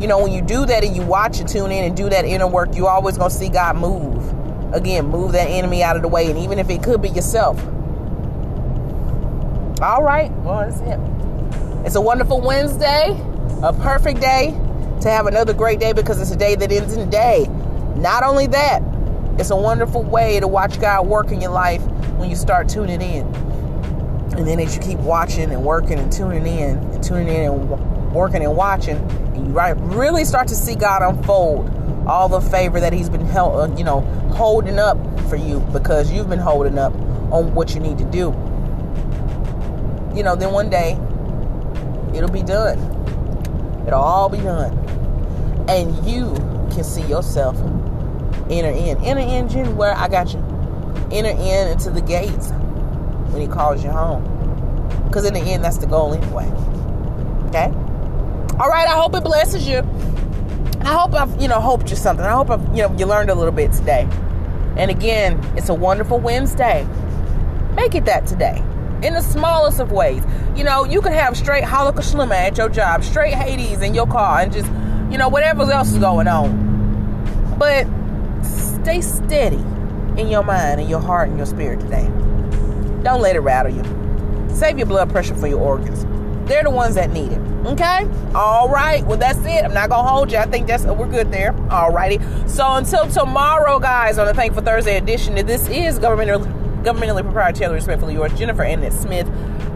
You 0.00 0.06
know, 0.06 0.22
when 0.22 0.30
you 0.30 0.42
do 0.42 0.64
that 0.64 0.84
and 0.84 0.94
you 0.94 1.02
watch 1.02 1.40
and 1.40 1.48
tune 1.48 1.72
in 1.72 1.82
and 1.82 1.96
do 1.96 2.08
that 2.08 2.24
inner 2.24 2.46
work, 2.46 2.76
you 2.76 2.86
always 2.86 3.18
gonna 3.18 3.28
see 3.28 3.48
God 3.48 3.76
move. 3.76 4.32
Again, 4.72 5.08
move 5.08 5.32
that 5.32 5.48
enemy 5.48 5.82
out 5.82 5.96
of 5.96 6.02
the 6.02 6.08
way, 6.08 6.30
and 6.30 6.38
even 6.38 6.60
if 6.60 6.70
it 6.70 6.84
could 6.84 7.02
be 7.02 7.08
yourself. 7.08 7.60
All 9.82 10.04
right, 10.04 10.30
well, 10.44 10.70
that's 10.70 10.78
it. 10.82 11.00
It's 11.84 11.96
a 11.96 12.00
wonderful 12.00 12.40
Wednesday, 12.40 13.20
a 13.64 13.72
perfect 13.72 14.20
day 14.20 14.56
to 15.00 15.10
have 15.10 15.26
another 15.26 15.52
great 15.52 15.80
day 15.80 15.92
because 15.92 16.20
it's 16.20 16.30
a 16.30 16.36
day 16.36 16.54
that 16.54 16.72
ends 16.72 16.96
in 16.96 17.08
day. 17.10 17.46
Not 17.96 18.22
only 18.22 18.46
that, 18.48 18.82
it's 19.38 19.50
a 19.50 19.56
wonderful 19.56 20.02
way 20.02 20.40
to 20.40 20.48
watch 20.48 20.80
God 20.80 21.06
work 21.06 21.30
in 21.30 21.40
your 21.40 21.50
life 21.50 21.82
when 22.16 22.30
you 22.30 22.36
start 22.36 22.68
tuning 22.68 23.02
in. 23.02 23.26
And 24.36 24.46
then 24.46 24.60
as 24.60 24.74
you 24.74 24.82
keep 24.82 24.98
watching 24.98 25.50
and 25.50 25.64
working 25.64 25.98
and 25.98 26.10
tuning 26.10 26.46
in 26.46 26.78
and 26.78 27.02
tuning 27.02 27.28
in 27.28 27.52
and 27.52 28.12
working 28.12 28.42
and 28.42 28.56
watching, 28.56 28.96
and 28.96 29.46
you 29.48 29.74
really 29.96 30.24
start 30.24 30.48
to 30.48 30.54
see 30.54 30.74
God 30.74 31.02
unfold 31.02 31.70
all 32.06 32.28
the 32.28 32.40
favor 32.40 32.80
that 32.80 32.92
He's 32.92 33.10
been 33.10 33.26
held, 33.26 33.70
uh, 33.70 33.74
you 33.76 33.84
know, 33.84 34.00
holding 34.34 34.78
up 34.78 34.98
for 35.28 35.36
you 35.36 35.60
because 35.72 36.10
you've 36.10 36.28
been 36.28 36.38
holding 36.38 36.78
up 36.78 36.94
on 37.32 37.54
what 37.54 37.74
you 37.74 37.80
need 37.80 37.98
to 37.98 38.04
do. 38.04 38.28
You 40.16 40.22
know, 40.22 40.34
then 40.34 40.52
one 40.52 40.70
day 40.70 40.92
it'll 42.14 42.30
be 42.30 42.42
done. 42.42 42.78
It'll 43.86 44.00
all 44.00 44.28
be 44.28 44.38
done 44.38 44.85
and 45.68 46.06
you 46.06 46.34
can 46.72 46.84
see 46.84 47.02
yourself 47.02 47.56
enter 48.50 48.70
in. 48.70 49.02
Enter 49.02 49.20
in, 49.20 49.48
Jenny, 49.48 49.72
where 49.72 49.94
I 49.94 50.08
got 50.08 50.32
you. 50.32 50.40
Enter 51.10 51.30
in 51.30 51.68
into 51.68 51.90
the 51.90 52.00
gates 52.00 52.50
when 53.30 53.40
he 53.40 53.48
calls 53.48 53.82
you 53.82 53.90
home. 53.90 54.24
Because 55.04 55.24
in 55.24 55.34
the 55.34 55.40
end, 55.40 55.64
that's 55.64 55.78
the 55.78 55.86
goal 55.86 56.14
anyway. 56.14 56.46
Okay? 57.48 57.66
All 58.58 58.68
right, 58.68 58.88
I 58.88 58.94
hope 58.94 59.14
it 59.14 59.24
blesses 59.24 59.66
you. 59.66 59.78
I 60.80 60.92
hope 60.94 61.14
I've, 61.14 61.40
you 61.40 61.48
know, 61.48 61.60
hoped 61.60 61.90
you 61.90 61.96
something. 61.96 62.24
I 62.24 62.32
hope 62.32 62.50
I've, 62.50 62.62
you 62.68 62.82
know, 62.82 62.94
you 62.96 63.06
learned 63.06 63.30
a 63.30 63.34
little 63.34 63.52
bit 63.52 63.72
today. 63.72 64.08
And 64.76 64.90
again, 64.90 65.42
it's 65.56 65.68
a 65.68 65.74
wonderful 65.74 66.20
Wednesday. 66.20 66.86
Make 67.74 67.94
it 67.94 68.04
that 68.04 68.26
today. 68.26 68.62
In 69.02 69.14
the 69.14 69.20
smallest 69.20 69.80
of 69.80 69.92
ways. 69.92 70.22
You 70.54 70.64
know, 70.64 70.84
you 70.84 71.02
can 71.02 71.12
have 71.12 71.36
straight 71.36 71.64
Halakha 71.64 72.30
at 72.30 72.56
your 72.56 72.68
job, 72.68 73.04
straight 73.04 73.34
Hades 73.34 73.82
in 73.82 73.94
your 73.94 74.06
car, 74.06 74.40
and 74.40 74.52
just 74.52 74.70
you 75.10 75.18
know, 75.18 75.28
whatever 75.28 75.70
else 75.70 75.90
is 75.92 75.98
going 75.98 76.28
on. 76.28 77.54
But 77.58 77.86
stay 78.44 79.00
steady 79.00 79.62
in 80.20 80.28
your 80.28 80.42
mind 80.42 80.80
and 80.80 80.88
your 80.88 81.00
heart 81.00 81.28
and 81.28 81.36
your 81.36 81.46
spirit 81.46 81.80
today. 81.80 82.06
Don't 83.02 83.20
let 83.20 83.36
it 83.36 83.40
rattle 83.40 83.72
you. 83.72 83.82
Save 84.54 84.78
your 84.78 84.86
blood 84.86 85.10
pressure 85.10 85.34
for 85.34 85.46
your 85.46 85.60
organs. 85.60 86.04
They're 86.48 86.62
the 86.62 86.70
ones 86.70 86.94
that 86.94 87.10
need 87.10 87.32
it. 87.32 87.40
Okay? 87.66 88.08
All 88.34 88.68
right. 88.68 89.04
Well, 89.04 89.18
that's 89.18 89.38
it. 89.40 89.64
I'm 89.64 89.74
not 89.74 89.90
gonna 89.90 90.08
hold 90.08 90.30
you. 90.30 90.38
I 90.38 90.46
think 90.46 90.66
that's 90.66 90.84
we're 90.84 91.08
good 91.08 91.32
there. 91.32 91.54
All 91.70 91.90
righty. 91.90 92.20
So 92.46 92.64
until 92.74 93.08
tomorrow, 93.08 93.78
guys, 93.80 94.18
on 94.18 94.26
the 94.26 94.34
Thankful 94.34 94.62
Thursday 94.62 94.96
edition, 94.96 95.34
this 95.46 95.68
is 95.68 95.98
governmental 95.98 96.40
governmentally 96.86 97.22
proprietary, 97.22 97.74
respectfully 97.74 98.14
yours, 98.14 98.32
Jennifer 98.38 98.62
Annette 98.62 98.92
Smith. 98.92 99.26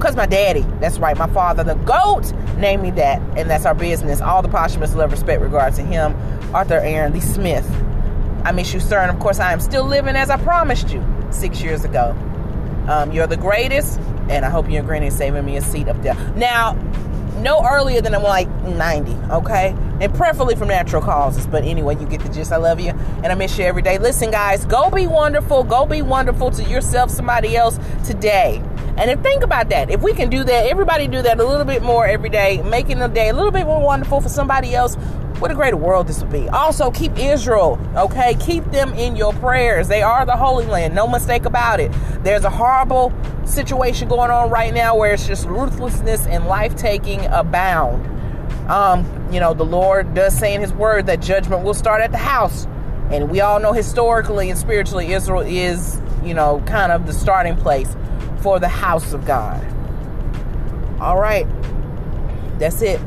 Because 0.00 0.16
my 0.16 0.24
daddy, 0.24 0.62
that's 0.80 0.98
right, 0.98 1.14
my 1.14 1.26
father, 1.26 1.62
the 1.62 1.74
GOAT, 1.74 2.32
named 2.56 2.82
me 2.82 2.90
that. 2.92 3.20
And 3.36 3.50
that's 3.50 3.66
our 3.66 3.74
business. 3.74 4.22
All 4.22 4.40
the 4.40 4.48
posthumous 4.48 4.94
love, 4.94 5.12
respect, 5.12 5.42
regard 5.42 5.74
to 5.74 5.82
him, 5.82 6.16
Arthur 6.54 6.78
Aaron 6.78 7.12
Lee 7.12 7.20
Smith. 7.20 7.70
I 8.42 8.52
miss 8.52 8.72
you, 8.72 8.80
sir. 8.80 8.98
And 8.98 9.10
of 9.10 9.20
course, 9.20 9.40
I 9.40 9.52
am 9.52 9.60
still 9.60 9.84
living 9.84 10.16
as 10.16 10.30
I 10.30 10.38
promised 10.38 10.88
you 10.88 11.04
six 11.30 11.60
years 11.60 11.84
ago. 11.84 12.16
Um, 12.88 13.12
you're 13.12 13.26
the 13.26 13.36
greatest, 13.36 14.00
and 14.30 14.46
I 14.46 14.48
hope 14.48 14.70
you're 14.70 14.82
agreeing 14.82 15.10
saving 15.10 15.44
me 15.44 15.58
a 15.58 15.60
seat 15.60 15.86
up 15.86 16.00
there. 16.00 16.14
Now, 16.34 16.72
no 17.40 17.62
earlier 17.62 18.00
than 18.00 18.14
I'm 18.14 18.22
like 18.22 18.48
90, 18.62 19.12
okay? 19.34 19.76
And 20.00 20.14
preferably 20.14 20.54
from 20.54 20.68
natural 20.68 21.02
causes. 21.02 21.46
But 21.46 21.64
anyway, 21.64 21.98
you 22.00 22.06
get 22.06 22.20
the 22.20 22.30
gist. 22.30 22.52
I 22.52 22.56
love 22.56 22.80
you 22.80 22.90
and 22.90 23.26
I 23.26 23.34
miss 23.34 23.58
you 23.58 23.64
every 23.64 23.82
day. 23.82 23.98
Listen, 23.98 24.30
guys, 24.30 24.64
go 24.64 24.90
be 24.90 25.06
wonderful. 25.06 25.62
Go 25.62 25.84
be 25.86 26.02
wonderful 26.02 26.50
to 26.52 26.64
yourself, 26.64 27.10
somebody 27.10 27.56
else 27.56 27.78
today. 28.06 28.62
And 28.96 29.10
if 29.10 29.20
think 29.20 29.42
about 29.42 29.70
that, 29.70 29.90
if 29.90 30.02
we 30.02 30.12
can 30.12 30.28
do 30.28 30.44
that, 30.44 30.66
everybody 30.66 31.06
do 31.06 31.22
that 31.22 31.38
a 31.40 31.44
little 31.44 31.64
bit 31.64 31.82
more 31.82 32.06
every 32.06 32.28
day, 32.28 32.60
making 32.62 32.98
the 32.98 33.08
day 33.08 33.28
a 33.28 33.34
little 33.34 33.50
bit 33.50 33.64
more 33.64 33.82
wonderful 33.82 34.20
for 34.20 34.28
somebody 34.28 34.74
else, 34.74 34.96
what 35.40 35.50
a 35.50 35.54
great 35.54 35.74
world 35.74 36.06
this 36.06 36.20
would 36.20 36.30
be. 36.30 36.50
Also, 36.50 36.90
keep 36.90 37.16
Israel, 37.16 37.78
okay? 37.96 38.34
Keep 38.34 38.72
them 38.72 38.92
in 38.92 39.16
your 39.16 39.32
prayers. 39.32 39.88
They 39.88 40.02
are 40.02 40.26
the 40.26 40.36
Holy 40.36 40.66
Land, 40.66 40.94
no 40.94 41.08
mistake 41.08 41.46
about 41.46 41.80
it. 41.80 41.90
There's 42.22 42.44
a 42.44 42.50
horrible 42.50 43.10
situation 43.46 44.06
going 44.06 44.30
on 44.30 44.50
right 44.50 44.74
now 44.74 44.96
where 44.96 45.14
it's 45.14 45.26
just 45.26 45.46
ruthlessness 45.46 46.26
and 46.26 46.46
life 46.46 46.76
taking 46.76 47.24
abound. 47.24 48.19
Um, 48.70 49.04
you 49.32 49.40
know, 49.40 49.52
the 49.52 49.64
Lord 49.64 50.14
does 50.14 50.38
say 50.38 50.54
in 50.54 50.60
His 50.60 50.72
Word 50.72 51.06
that 51.06 51.20
judgment 51.20 51.64
will 51.64 51.74
start 51.74 52.02
at 52.02 52.12
the 52.12 52.18
house. 52.18 52.66
And 53.10 53.28
we 53.28 53.40
all 53.40 53.58
know 53.58 53.72
historically 53.72 54.48
and 54.48 54.56
spiritually, 54.56 55.12
Israel 55.12 55.40
is, 55.40 56.00
you 56.22 56.34
know, 56.34 56.62
kind 56.66 56.92
of 56.92 57.04
the 57.04 57.12
starting 57.12 57.56
place 57.56 57.96
for 58.42 58.60
the 58.60 58.68
house 58.68 59.12
of 59.12 59.26
God. 59.26 59.60
All 61.00 61.18
right. 61.18 61.48
That's 62.60 62.80
it. 62.80 63.00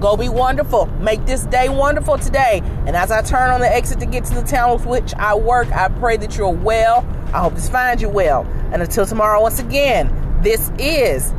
Go 0.00 0.16
be 0.16 0.30
wonderful. 0.30 0.86
Make 0.86 1.26
this 1.26 1.44
day 1.44 1.68
wonderful 1.68 2.16
today. 2.16 2.62
And 2.86 2.96
as 2.96 3.10
I 3.10 3.20
turn 3.20 3.50
on 3.50 3.60
the 3.60 3.70
exit 3.70 4.00
to 4.00 4.06
get 4.06 4.24
to 4.24 4.34
the 4.34 4.42
town 4.42 4.72
with 4.72 4.86
which 4.86 5.12
I 5.16 5.34
work, 5.34 5.70
I 5.72 5.88
pray 5.88 6.16
that 6.16 6.38
you're 6.38 6.48
well. 6.48 7.06
I 7.34 7.40
hope 7.40 7.54
this 7.54 7.68
finds 7.68 8.00
you 8.00 8.08
well. 8.08 8.46
And 8.72 8.80
until 8.80 9.04
tomorrow, 9.04 9.42
once 9.42 9.58
again, 9.58 10.40
this 10.40 10.70
is 10.78 11.34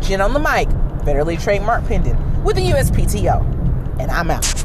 Jen 0.00 0.22
on 0.22 0.32
the 0.32 0.40
mic, 0.40 0.68
federally 1.04 1.42
trademark 1.42 1.86
pending 1.86 2.23
with 2.44 2.56
the 2.56 2.62
USPTO. 2.70 3.98
And 3.98 4.10
I'm 4.10 4.30
out. 4.30 4.63